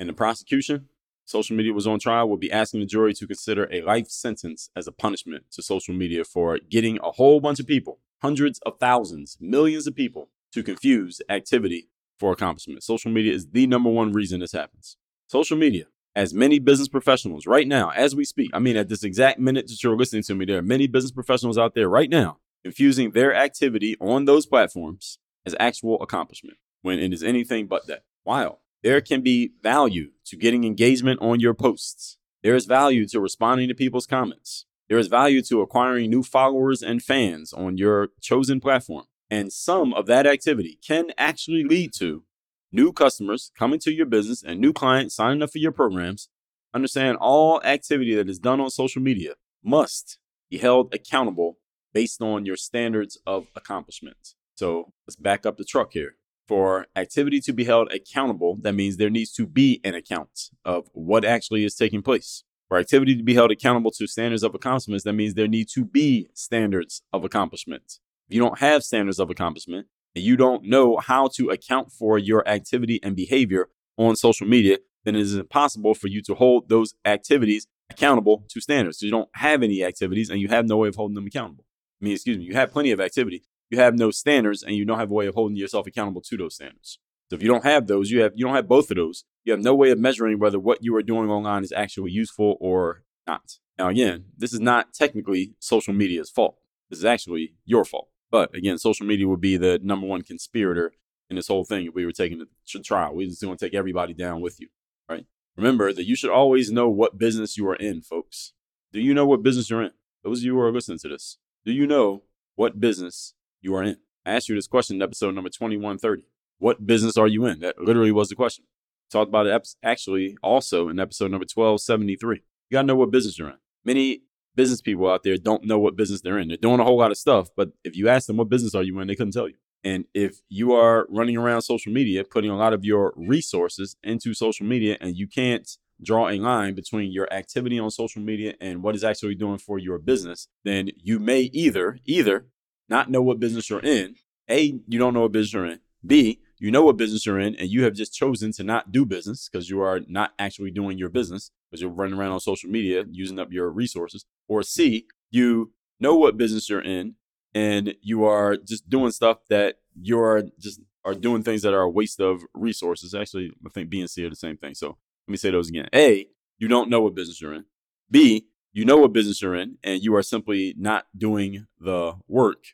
And 0.01 0.09
the 0.09 0.13
prosecution, 0.13 0.87
social 1.25 1.57
media 1.57 1.73
was 1.73 1.87
on 1.87 2.01
trial, 2.01 2.29
will 2.29 2.37
be 2.37 2.51
asking 2.51 2.81
the 2.81 2.87
jury 2.87 3.15
to 3.15 3.27
consider 3.27 3.69
a 3.71 3.83
life 3.83 4.09
sentence 4.09 4.71
as 4.75 4.89
a 4.89 4.93
punishment 4.93 5.45
to 5.53 5.63
social 5.63 5.95
media 5.95 6.25
for 6.25 6.59
getting 6.69 6.99
a 7.05 7.13
whole 7.13 7.39
bunch 7.39 7.61
of 7.61 7.69
people, 7.69 8.01
hundreds 8.21 8.59
of 8.67 8.81
thousands, 8.81 9.39
millions 9.41 9.87
of 9.87 9.95
people 9.95 10.29
to 10.55 10.63
confuse 10.63 11.21
activity 11.29 11.89
for 12.19 12.31
accomplishment. 12.33 12.83
Social 12.85 13.11
media 13.11 13.35
is 13.35 13.49
the 13.51 13.67
number 13.67 13.91
one 13.91 14.13
reason 14.13 14.39
this 14.41 14.53
happens. 14.53 14.97
Social 15.27 15.59
media, 15.59 15.87
as 16.15 16.33
many 16.33 16.61
business 16.61 16.87
professionals 16.87 17.45
right 17.45 17.67
now, 17.67 17.91
as 17.91 18.15
we 18.15 18.25
speak, 18.25 18.51
I 18.55 18.61
mean, 18.61 18.77
at 18.77 18.89
this 18.89 19.03
exact 19.03 19.41
minute 19.41 19.67
that 19.67 19.83
you're 19.83 19.97
listening 19.97 20.23
to 20.25 20.35
me, 20.37 20.45
there 20.45 20.59
are 20.59 20.63
many 20.63 20.87
business 20.87 21.11
professionals 21.11 21.59
out 21.59 21.75
there 21.75 21.89
right 21.89 22.09
now 22.09 22.39
infusing 22.65 23.11
their 23.11 23.35
activity 23.35 23.95
on 24.01 24.25
those 24.27 24.47
platforms 24.47 25.19
as 25.45 25.55
actual 25.61 26.01
accomplishment 26.01 26.57
when 26.83 26.99
it 27.01 27.13
is 27.13 27.23
anything 27.25 27.67
but 27.67 27.87
that. 27.89 28.05
While 28.23 28.61
There 28.85 29.01
can 29.03 29.21
be 29.23 29.51
value 29.63 30.11
to 30.27 30.37
getting 30.37 30.63
engagement 30.65 31.21
on 31.21 31.41
your 31.41 31.53
posts. 31.55 32.17
There 32.45 32.55
is 32.57 32.67
value 32.67 33.07
to 33.09 33.19
responding 33.21 33.69
to 33.69 33.75
people's 33.75 34.07
comments. 34.07 34.67
There 34.89 34.99
is 34.99 35.09
value 35.09 35.43
to 35.43 35.61
acquiring 35.63 36.11
new 36.11 36.23
followers 36.23 36.81
and 36.81 37.03
fans 37.03 37.53
on 37.53 37.77
your 37.77 38.09
chosen 38.21 38.61
platform 38.61 39.07
and 39.35 39.53
some 39.53 39.93
of 39.95 40.07
that 40.07 40.29
activity 40.29 40.79
can 40.87 41.11
actually 41.19 41.65
lead 41.65 41.93
to 41.93 42.23
new 42.71 42.93
customers 42.93 43.51
coming 43.59 43.81
to 43.81 43.91
your 43.91 44.07
business 44.07 44.45
and 44.45 44.61
new 44.61 44.73
clients 44.73 45.17
signing 45.17 45.43
up 45.43 45.51
for 45.51 45.59
your 45.59 45.73
programs. 45.73 46.29
Understand 46.73 47.19
all 47.21 47.61
activity 47.65 48.15
that 48.15 48.29
is 48.31 48.39
done 48.39 48.61
on 48.61 48.71
social 48.71 49.03
media 49.03 49.33
must 49.65 50.19
be 50.51 50.59
held 50.59 50.95
accountable 50.95 51.59
based 51.93 52.23
on 52.23 52.47
your 52.47 52.57
standards 52.57 53.19
of 53.27 53.49
accomplishment. 53.57 54.35
So 54.55 54.93
let's 55.05 55.17
back 55.17 55.45
up 55.45 55.57
the 55.57 55.65
truck 55.65 55.93
here. 55.95 56.15
For 56.47 56.87
activity 56.95 57.41
to 57.41 57.53
be 57.53 57.65
held 57.65 57.91
accountable, 57.93 58.59
that 58.63 58.75
means 58.75 58.99
there 58.99 59.11
needs 59.11 59.33
to 59.33 59.47
be 59.47 59.81
an 59.83 59.97
account 59.97 60.51
of 60.65 60.87
what 60.93 61.25
actually 61.25 61.65
is 61.65 61.75
taking 61.75 62.03
place. 62.03 62.45
For 62.69 62.79
activity 62.79 63.17
to 63.17 63.23
be 63.25 63.35
held 63.35 63.51
accountable 63.51 63.91
to 63.93 64.07
standards 64.07 64.45
of 64.45 64.55
accomplishments, 64.55 65.03
that 65.05 65.15
means 65.15 65.35
there 65.35 65.49
need 65.49 65.69
to 65.75 65.85
be 65.85 66.29
standards 66.35 67.03
of 67.13 67.25
accomplishment 67.25 67.99
you 68.35 68.41
don't 68.41 68.59
have 68.59 68.83
standards 68.83 69.21
of 69.21 69.31
accomplishment, 69.31 69.87
and 70.17 70.25
you 70.25 70.37
don't 70.37 70.65
know 70.65 70.97
how 70.97 71.29
to 71.35 71.51
account 71.51 71.93
for 71.93 72.19
your 72.19 72.47
activity 72.49 72.99
and 73.01 73.15
behavior 73.15 73.69
on 73.97 74.17
social 74.17 74.45
media, 74.49 74.79
then 75.05 75.15
it 75.15 75.21
is 75.21 75.37
impossible 75.37 75.95
for 75.95 76.09
you 76.09 76.21
to 76.23 76.35
hold 76.35 76.69
those 76.69 76.95
activities 77.05 77.69
accountable 77.93 78.45
to 78.51 78.61
standards. 78.61 78.99
So 78.99 79.07
you 79.07 79.13
don't 79.13 79.29
have 79.35 79.63
any 79.63 79.85
activities 79.85 80.31
and 80.31 80.41
you 80.41 80.49
have 80.49 80.67
no 80.67 80.79
way 80.79 80.89
of 80.89 80.97
holding 80.97 81.15
them 81.15 81.29
accountable. 81.29 81.65
I 82.03 82.07
mean, 82.07 82.15
excuse 82.15 82.37
me, 82.37 82.43
you 82.43 82.55
have 82.55 82.73
plenty 82.73 82.91
of 82.91 83.01
activity. 83.01 83.45
You 83.71 83.79
have 83.79 83.95
no 83.97 84.11
standards 84.11 84.65
and 84.65 84.75
you 84.75 84.85
don't 84.85 84.99
have 84.99 85.13
a 85.13 85.15
way 85.15 85.29
of 85.29 85.37
holding 85.37 85.57
yourself 85.57 85.87
accountable 85.87 86.23
to 86.23 86.37
those 86.37 86.57
standards. 86.57 86.99
So 87.31 87.37
if 87.37 87.43
you 87.43 87.49
don't 87.49 87.63
have 87.65 87.87
those, 87.87 88.11
you 88.11 88.23
have 88.23 88.33
you 88.35 88.47
don't 88.47 88.57
have 88.57 88.67
both 88.67 88.91
of 88.91 88.97
those. 88.97 89.23
You 89.45 89.53
have 89.53 89.63
no 89.63 89.77
way 89.77 89.91
of 89.93 90.01
measuring 90.01 90.41
whether 90.41 90.59
what 90.59 90.83
you 90.83 90.97
are 90.97 91.03
doing 91.05 91.31
online 91.31 91.63
is 91.63 91.71
actually 91.73 92.11
useful 92.11 92.57
or 92.59 93.05
not. 93.29 93.59
Now 93.79 93.89
again, 93.89 94.25
this 94.37 94.53
is 94.53 94.61
not 94.61 94.93
technically 94.93 95.55
social 95.61 95.95
media's 95.95 96.31
fault. 96.31 96.59
This 96.91 96.99
is 96.99 97.05
actually 97.05 97.55
your 97.65 97.85
fault. 97.85 98.09
But 98.35 98.53
again, 98.53 98.79
social 98.79 99.07
media 99.07 99.29
would 99.29 99.41
be 99.41 99.57
the 99.57 99.79
number 99.81 100.09
one 100.09 100.23
conspirator 100.23 100.93
in 101.31 101.37
this 101.37 101.47
whole 101.47 101.65
thing 101.65 101.87
if 101.87 101.95
we 101.95 102.05
were 102.05 102.11
taking 102.11 102.41
it 102.41 102.49
to 102.67 102.81
trial. 102.81 103.15
We're 103.15 103.29
just 103.29 103.41
going 103.41 103.57
to 103.57 103.65
take 103.65 103.75
everybody 103.77 104.13
down 104.13 104.41
with 104.41 104.59
you, 104.59 104.71
right? 105.09 105.25
Remember 105.57 105.93
that 105.93 106.03
you 106.03 106.17
should 106.17 106.33
always 106.33 106.73
know 106.73 106.89
what 106.89 107.17
business 107.17 107.57
you 107.57 107.65
are 107.69 107.77
in, 107.77 108.03
folks. 108.03 108.53
Do 108.93 108.99
you 109.01 109.15
know 109.15 109.25
what 109.25 109.45
business 109.45 109.71
you're 109.71 109.85
in? 109.85 109.93
Those 110.25 110.41
of 110.41 110.47
you 110.47 110.55
who 110.55 110.61
are 110.63 110.73
listening 110.73 110.99
to 111.03 111.09
this, 111.11 111.39
do 111.65 111.71
you 111.71 111.87
know 111.87 112.25
what 112.57 112.81
business 112.81 113.35
you 113.63 113.73
are 113.77 113.85
in? 113.85 113.99
I 114.27 114.33
asked 114.33 114.49
you 114.49 114.57
this 114.57 114.67
question 114.67 114.97
in 114.97 115.03
episode 115.03 115.33
number 115.37 115.51
2130. 115.51 116.25
What 116.59 116.85
business 116.85 117.17
are 117.17 117.29
you 117.29 117.47
in? 117.47 117.61
That 117.61 117.79
literally 117.81 118.11
was 118.11 118.31
the 118.31 118.35
question. 118.35 118.65
Talked 119.13 119.29
about 119.29 119.47
it 119.47 119.69
actually 119.85 120.37
also 120.43 120.89
in 120.89 120.99
episode 120.99 121.31
number 121.31 121.45
1273. 121.45 122.35
You 122.39 122.43
got 122.73 122.81
to 122.81 122.87
know 122.89 122.97
what 122.97 123.13
business 123.13 123.39
you're 123.39 123.51
in. 123.51 123.59
Many 123.85 124.25
business 124.57 124.81
people 124.81 125.11
out 125.11 125.23
there 125.23 125.37
don't 125.37 125.65
know 125.65 125.79
what 125.79 125.97
business 125.97 126.21
they're 126.21 126.39
in. 126.39 126.49
They're 126.49 126.57
doing 126.57 126.81
a 126.81 126.85
whole 126.85 126.99
lot 126.99 127.11
of 127.11 127.17
stuff, 127.19 127.49
but 127.57 127.71
if 127.85 127.97
you 127.97 128.09
ask 128.09 128.27
them 128.27 128.37
what 128.37 128.49
business 128.49 128.75
are 128.75 128.83
you 128.83 128.99
in, 129.01 129.09
they 129.09 129.15
couldn't 129.17 129.33
tell 129.33 129.49
you. 129.49 129.57
And 129.83 130.07
if 130.15 130.41
you 130.49 130.73
are 130.73 131.07
running 131.11 131.37
around 131.37 131.63
social 131.63 131.93
media, 131.93 132.25
putting 132.25 132.51
a 132.51 132.57
lot 132.57 132.73
of 132.73 132.85
your 132.85 133.13
resources 133.17 133.97
into 134.03 134.33
social 134.33 134.65
media, 134.67 134.97
and 135.01 135.17
you 135.17 135.27
can't 135.27 135.69
draw 136.03 136.29
a 136.29 136.39
line 136.39 136.75
between 136.75 137.13
your 137.13 137.31
activity 137.33 137.79
on 137.79 137.91
social 137.91 138.23
media 138.23 138.55
and 138.61 138.83
what 138.83 138.95
is 138.95 139.05
actually 139.05 139.35
doing 139.35 139.59
for 139.59 139.79
your 139.79 139.99
business, 139.99 140.49
then 140.65 140.89
you 140.97 141.19
may 141.19 141.43
either 141.53 141.99
either 142.05 142.47
not 142.89 143.11
know 143.11 143.23
what 143.23 143.41
business 143.41 143.69
you're 143.71 143.81
in. 143.81 144.15
A, 144.49 144.75
you 144.87 144.99
don't 144.99 145.15
know 145.15 145.23
what 145.23 145.33
business 145.33 145.53
you're 145.55 145.67
in. 145.67 145.81
B, 146.07 146.41
you 146.59 146.71
know 146.71 146.83
what 146.85 146.97
business 146.97 147.27
you're 147.27 147.39
in, 147.41 147.55
and 147.57 147.69
you 147.69 147.85
have 147.85 147.95
just 147.95 148.15
chosen 148.15 148.53
to 148.53 148.63
not 148.65 148.91
do 148.91 149.05
business 149.05 149.49
because 149.51 149.69
you 149.69 149.81
are 149.83 150.01
not 150.07 150.33
actually 150.39 150.71
doing 150.71 150.99
your 150.99 151.09
business 151.11 151.51
because 151.71 151.83
you're 151.83 151.91
running 151.91 152.19
around 152.19 152.33
on 152.33 152.41
social 152.41 152.71
media 152.71 153.05
using 153.11 153.39
up 153.39 153.53
your 153.53 153.69
resources. 153.71 154.25
Or 154.49 154.63
C, 154.63 155.07
you 155.31 155.73
know 156.01 156.17
what 156.17 156.37
business 156.37 156.69
you're 156.69 156.83
in 156.83 157.15
and 157.55 157.95
you 158.03 158.25
are 158.25 158.57
just 158.57 158.89
doing 158.91 159.11
stuff 159.11 159.39
that 159.49 159.77
you're 160.01 160.43
just 160.59 160.81
are 161.05 161.15
doing 161.15 161.43
things 161.43 161.63
that 161.63 161.73
are 161.75 161.83
a 161.83 161.91
waste 161.91 162.21
of 162.21 162.43
resources. 162.55 163.15
Actually, 163.15 163.53
I 163.65 163.69
think 163.71 163.89
B 163.91 164.01
and 164.01 164.11
C 164.11 164.25
are 164.25 164.31
the 164.31 164.37
same 164.37 164.57
thing. 164.57 164.75
So 164.75 164.89
let 164.89 165.33
me 165.33 165.37
say 165.37 165.51
those 165.51 165.69
again. 165.69 165.89
A, 165.95 166.27
you 166.59 166.69
don't 166.69 166.91
know 166.91 167.01
what 167.03 167.15
business 167.15 167.41
you're 167.41 167.55
in. 167.55 167.65
B, 168.11 168.47
you 168.73 168.85
know 168.85 168.97
what 168.99 169.13
business 169.13 169.41
you're 169.41 169.55
in 169.55 169.79
and 169.83 170.03
you 170.03 170.15
are 170.17 170.23
simply 170.23 170.75
not 170.77 171.07
doing 171.17 171.67
the 171.81 172.15
work. 172.29 172.65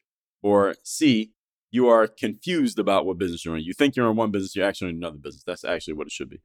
Or 0.42 0.74
C, 0.82 1.32
you 1.70 1.86
are 1.88 2.06
confused 2.08 2.78
about 2.80 3.04
what 3.06 3.18
business 3.18 3.44
you're 3.44 3.56
in. 3.56 3.62
You 3.64 3.74
think 3.74 3.94
you're 3.94 4.10
in 4.10 4.16
one 4.16 4.30
business, 4.32 4.56
you're 4.56 4.66
actually 4.66 4.90
in 4.90 4.96
another 4.96 5.18
business. 5.18 5.44
That's 5.44 5.64
actually 5.64 5.94
what 5.94 6.06
it 6.08 6.12
should 6.12 6.30
be. 6.30 6.40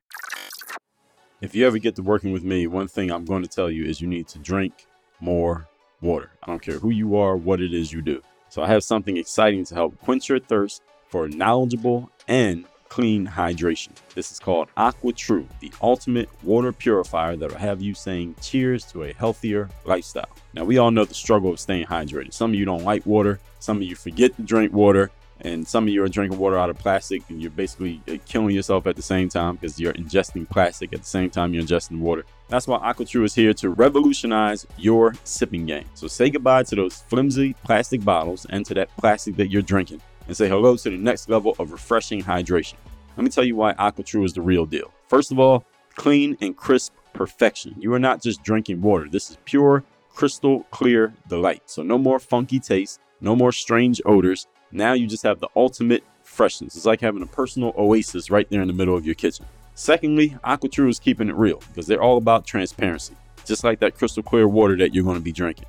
If 1.42 1.56
you 1.56 1.66
ever 1.66 1.78
get 1.78 1.96
to 1.96 2.04
working 2.04 2.32
with 2.32 2.44
me, 2.44 2.68
one 2.68 2.88
thing 2.88 3.12
I'm 3.12 3.26
going 3.26 3.44
to 3.44 3.50
tell 3.50 3.72
you 3.72 3.86
is 3.86 4.02
you 4.02 4.08
need 4.08 4.28
to 4.30 4.40
drink 4.40 4.88
more 5.20 5.68
water. 6.02 6.32
I 6.44 6.48
don't 6.48 6.62
care 6.62 6.80
who 6.80 6.90
you 6.90 7.16
are, 7.16 7.36
what 7.36 7.62
it 7.62 7.74
is 7.74 7.92
you 7.92 8.02
do. 8.02 8.22
So 8.50 8.62
I 8.64 8.68
have 8.68 8.84
something 8.84 9.18
exciting 9.18 9.66
to 9.66 9.76
help 9.76 10.00
quench 10.02 10.30
your 10.30 10.40
thirst 10.40 10.82
for 11.10 11.28
knowledgeable 11.28 12.10
and 12.28 12.66
clean 12.90 13.28
hydration. 13.28 13.90
This 14.14 14.32
is 14.32 14.40
called 14.40 14.70
Aqua 14.78 15.12
True, 15.14 15.48
the 15.60 15.72
ultimate 15.82 16.30
water 16.44 16.72
purifier 16.72 17.36
that'll 17.36 17.58
have 17.58 17.82
you 17.82 17.94
saying 17.94 18.36
cheers 18.42 18.86
to 18.92 19.04
a 19.04 19.14
healthier 19.14 19.70
lifestyle. 19.86 20.30
Now, 20.54 20.64
we 20.64 20.78
all 20.78 20.92
know 20.92 21.04
the 21.04 21.14
struggle 21.14 21.52
of 21.52 21.60
staying 21.60 21.88
hydrated. 21.88 22.34
Some 22.34 22.52
of 22.52 22.56
you 22.56 22.64
don't 22.64 22.84
like 22.84 23.06
water, 23.06 23.40
some 23.60 23.78
of 23.78 23.84
you 23.84 23.96
forget 23.96 24.36
to 24.36 24.44
drink 24.44 24.72
water, 24.72 25.12
and 25.42 25.68
some 25.68 25.84
of 25.86 25.90
you 25.90 26.02
are 26.04 26.08
drinking 26.08 26.40
water 26.40 26.58
out 26.58 26.70
of 26.70 26.78
plastic 26.80 27.24
and 27.30 27.42
you're 27.42 27.52
basically 27.52 28.02
uh, 28.10 28.16
killing 28.26 28.56
yourself 28.56 28.88
at 28.88 28.96
the 28.96 29.02
same 29.02 29.28
time 29.28 29.56
because 29.56 29.78
you're 29.78 29.92
ingesting 29.94 30.50
plastic 30.50 30.94
at 30.94 31.02
the 31.02 31.06
same 31.06 31.30
time 31.30 31.54
you're 31.54 31.64
ingesting 31.64 32.00
water. 32.00 32.24
That's 32.48 32.68
why 32.68 32.78
AquaTrue 32.94 33.26
is 33.26 33.34
here 33.34 33.54
to 33.56 33.70
revolutionize 33.72 34.68
your 34.78 35.16
sipping 35.24 35.66
game. 35.66 35.86
So 35.96 36.08
say 36.08 36.30
goodbye 36.30 36.64
to 36.64 36.76
those 36.76 37.02
flimsy 37.02 37.56
plastic 37.64 38.04
bottles 38.06 38.46
and 38.50 38.66
to 38.68 38.74
that 38.76 38.96
plastic 38.98 39.36
that 39.38 39.48
you're 39.50 39.64
drinking 39.64 40.02
and 40.28 40.38
say 40.38 40.48
hello 40.48 40.76
to 40.78 40.90
the 40.92 40.98
next 40.98 41.28
level 41.30 41.56
of 41.58 41.72
refreshing 41.72 42.22
hydration. 42.24 42.76
Let 43.18 43.24
me 43.24 43.30
tell 43.30 43.44
you 43.44 43.56
why 43.56 43.74
AquaTrue 43.74 44.26
is 44.26 44.34
the 44.34 44.42
real 44.42 44.66
deal. 44.66 44.92
First 45.08 45.32
of 45.32 45.40
all, 45.40 45.66
clean 45.96 46.38
and 46.42 46.56
crisp 46.56 46.94
perfection. 47.14 47.76
You 47.80 47.94
are 47.94 48.00
not 48.00 48.22
just 48.22 48.44
drinking 48.44 48.82
water. 48.82 49.08
This 49.10 49.32
is 49.32 49.38
pure, 49.46 49.84
crystal 50.14 50.64
clear 50.72 51.14
delight. 51.28 51.64
So 51.66 51.82
no 51.82 51.98
more 51.98 52.20
funky 52.20 52.60
taste, 52.60 53.00
no 53.22 53.36
more 53.36 53.52
strange 53.54 54.02
odors. 54.06 54.48
Now 54.72 54.94
you 54.94 55.08
just 55.08 55.24
have 55.24 55.40
the 55.40 55.48
ultimate 55.56 56.04
freshness. 56.24 56.76
It's 56.76 56.86
like 56.86 57.02
having 57.02 57.24
a 57.24 57.28
personal 57.28 57.74
oasis 57.78 58.30
right 58.30 58.48
there 58.50 58.62
in 58.62 58.68
the 58.68 58.74
middle 58.74 58.96
of 58.98 59.06
your 59.06 59.16
kitchen. 59.16 59.46
Secondly, 59.76 60.36
True 60.72 60.88
is 60.88 61.00
keeping 61.00 61.28
it 61.28 61.36
real 61.36 61.62
because 61.68 61.86
they're 61.86 62.02
all 62.02 62.18
about 62.18 62.46
transparency, 62.48 63.16
just 63.46 63.64
like 63.66 63.80
that 63.82 63.96
crystal 63.98 64.24
clear 64.24 64.48
water 64.48 64.78
that 64.78 64.94
you're 64.96 65.04
going 65.04 65.18
to 65.18 65.22
be 65.22 65.32
drinking. 65.34 65.66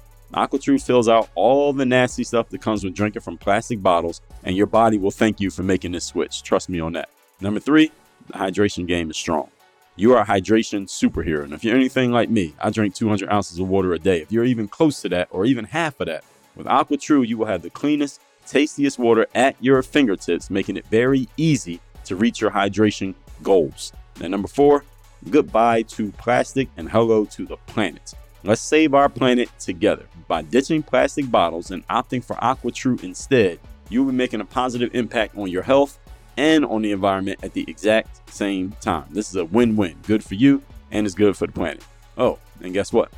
True 0.60 0.78
fills 0.78 1.08
out 1.08 1.28
all 1.34 1.72
the 1.72 1.84
nasty 1.84 2.22
stuff 2.22 2.48
that 2.50 2.62
comes 2.62 2.84
with 2.84 2.94
drinking 2.94 3.22
from 3.22 3.36
plastic 3.36 3.82
bottles, 3.82 4.20
and 4.44 4.56
your 4.56 4.66
body 4.66 4.96
will 4.96 5.10
thank 5.10 5.40
you 5.40 5.50
for 5.50 5.62
making 5.64 5.92
this 5.92 6.04
switch. 6.04 6.42
Trust 6.44 6.68
me 6.68 6.78
on 6.78 6.92
that. 6.92 7.08
Number 7.40 7.58
three, 7.58 7.90
the 8.28 8.34
hydration 8.34 8.86
game 8.86 9.10
is 9.10 9.16
strong. 9.16 9.48
You 9.96 10.12
are 10.14 10.22
a 10.22 10.26
hydration 10.26 10.86
superhero, 10.88 11.42
and 11.42 11.52
if 11.52 11.64
you're 11.64 11.74
anything 11.76 12.12
like 12.12 12.30
me, 12.30 12.54
I 12.60 12.70
drink 12.70 12.94
200 12.94 13.28
ounces 13.32 13.58
of 13.58 13.68
water 13.68 13.92
a 13.92 13.98
day. 13.98 14.20
If 14.20 14.30
you're 14.30 14.44
even 14.44 14.68
close 14.68 15.02
to 15.02 15.08
that, 15.08 15.28
or 15.32 15.46
even 15.46 15.64
half 15.64 15.98
of 16.00 16.06
that, 16.06 16.22
with 16.54 17.00
True, 17.00 17.22
you 17.22 17.38
will 17.38 17.46
have 17.46 17.62
the 17.62 17.70
cleanest, 17.70 18.20
tastiest 18.46 18.98
water 19.00 19.26
at 19.34 19.56
your 19.58 19.82
fingertips, 19.82 20.48
making 20.48 20.76
it 20.76 20.86
very 20.86 21.28
easy 21.36 21.80
to 22.04 22.14
reach 22.14 22.40
your 22.40 22.50
hydration 22.52 23.14
goals. 23.42 23.92
And 24.20 24.30
number 24.30 24.48
four, 24.48 24.84
goodbye 25.30 25.82
to 25.82 26.10
plastic 26.12 26.68
and 26.76 26.88
hello 26.90 27.24
to 27.26 27.46
the 27.46 27.56
planet. 27.66 28.14
Let's 28.44 28.60
save 28.60 28.94
our 28.94 29.08
planet 29.08 29.48
together. 29.58 30.06
By 30.28 30.42
ditching 30.42 30.82
plastic 30.82 31.30
bottles 31.30 31.70
and 31.70 31.86
opting 31.88 32.24
for 32.24 32.36
AquaTrue 32.36 33.02
instead, 33.02 33.58
you'll 33.88 34.04
be 34.06 34.12
making 34.12 34.40
a 34.40 34.44
positive 34.44 34.94
impact 34.94 35.36
on 35.36 35.48
your 35.50 35.62
health 35.62 35.98
and 36.36 36.64
on 36.64 36.82
the 36.82 36.92
environment 36.92 37.40
at 37.42 37.54
the 37.54 37.64
exact 37.68 38.30
same 38.30 38.72
time. 38.80 39.04
This 39.10 39.28
is 39.30 39.36
a 39.36 39.44
win 39.44 39.74
win. 39.76 39.96
Good 40.06 40.22
for 40.22 40.34
you 40.34 40.62
and 40.90 41.06
it's 41.06 41.14
good 41.14 41.36
for 41.36 41.46
the 41.46 41.52
planet. 41.52 41.82
Oh, 42.18 42.38
and 42.62 42.72
guess 42.72 42.92
what? 42.92 43.10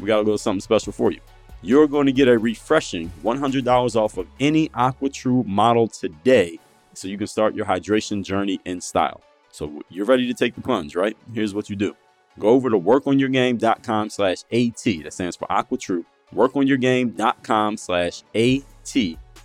We 0.00 0.06
got 0.06 0.18
a 0.18 0.24
little 0.24 0.38
something 0.38 0.60
special 0.60 0.92
for 0.92 1.10
you. 1.10 1.20
You're 1.62 1.86
going 1.86 2.06
to 2.06 2.12
get 2.12 2.28
a 2.28 2.36
refreshing 2.38 3.10
$100 3.22 3.96
off 3.96 4.18
of 4.18 4.26
any 4.38 4.68
AquaTrue 4.70 5.46
model 5.46 5.88
today 5.88 6.58
so 6.92 7.08
you 7.08 7.16
can 7.16 7.26
start 7.26 7.54
your 7.54 7.64
hydration 7.64 8.22
journey 8.22 8.60
in 8.66 8.80
style. 8.80 9.22
So 9.54 9.82
you're 9.88 10.04
ready 10.06 10.26
to 10.26 10.34
take 10.34 10.56
the 10.56 10.60
plunge, 10.60 10.96
right? 10.96 11.16
Here's 11.32 11.54
what 11.54 11.70
you 11.70 11.76
do. 11.76 11.94
Go 12.40 12.48
over 12.48 12.68
to 12.70 12.76
workonyourgame.com 12.76 14.10
slash 14.10 14.38
AT. 14.50 14.82
That 15.04 15.12
stands 15.12 15.36
for 15.36 15.46
Aqua 15.50 15.78
True. 15.78 16.04
Workonyourgame.com 16.34 17.76
slash 17.76 18.24
AT 18.34 18.94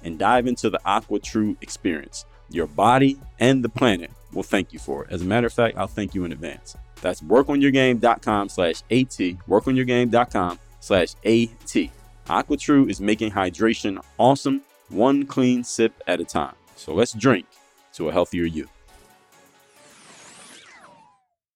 and 0.04 0.18
dive 0.18 0.48
into 0.48 0.72
the 0.72 0.80
Aqua 0.84 1.20
True 1.20 1.56
experience. 1.62 2.26
Your 2.50 2.66
body 2.66 3.20
and 3.40 3.64
the 3.64 3.70
planet 3.70 4.10
will 4.34 4.42
thank 4.42 4.74
you 4.74 4.80
for 4.80 5.04
it. 5.04 5.12
As 5.12 5.22
a 5.22 5.26
matter 5.26 5.46
of 5.46 5.54
fact, 5.54 5.78
I'll 5.78 5.86
thank 5.86 6.16
you 6.16 6.26
in 6.26 6.32
advance. 6.32 6.76
That's 7.02 7.22
workonyourgame.com 7.22 8.50
slash 8.50 8.82
AT. 8.90 9.18
Workonyourgame.com 9.48 10.58
slash 10.80 11.10
AT. 11.24 11.90
AquaTrue 12.26 12.90
is 12.90 13.00
making 13.00 13.30
hydration 13.32 14.04
awesome, 14.18 14.64
one 14.90 15.28
clean 15.28 15.64
sip 15.64 15.94
at 16.08 16.20
a 16.20 16.26
time. 16.26 16.56
So 16.78 16.96
let's 16.96 17.14
drink 17.14 17.46
to 17.94 18.10
a 18.10 18.12
healthier 18.12 18.46
you. 18.46 18.68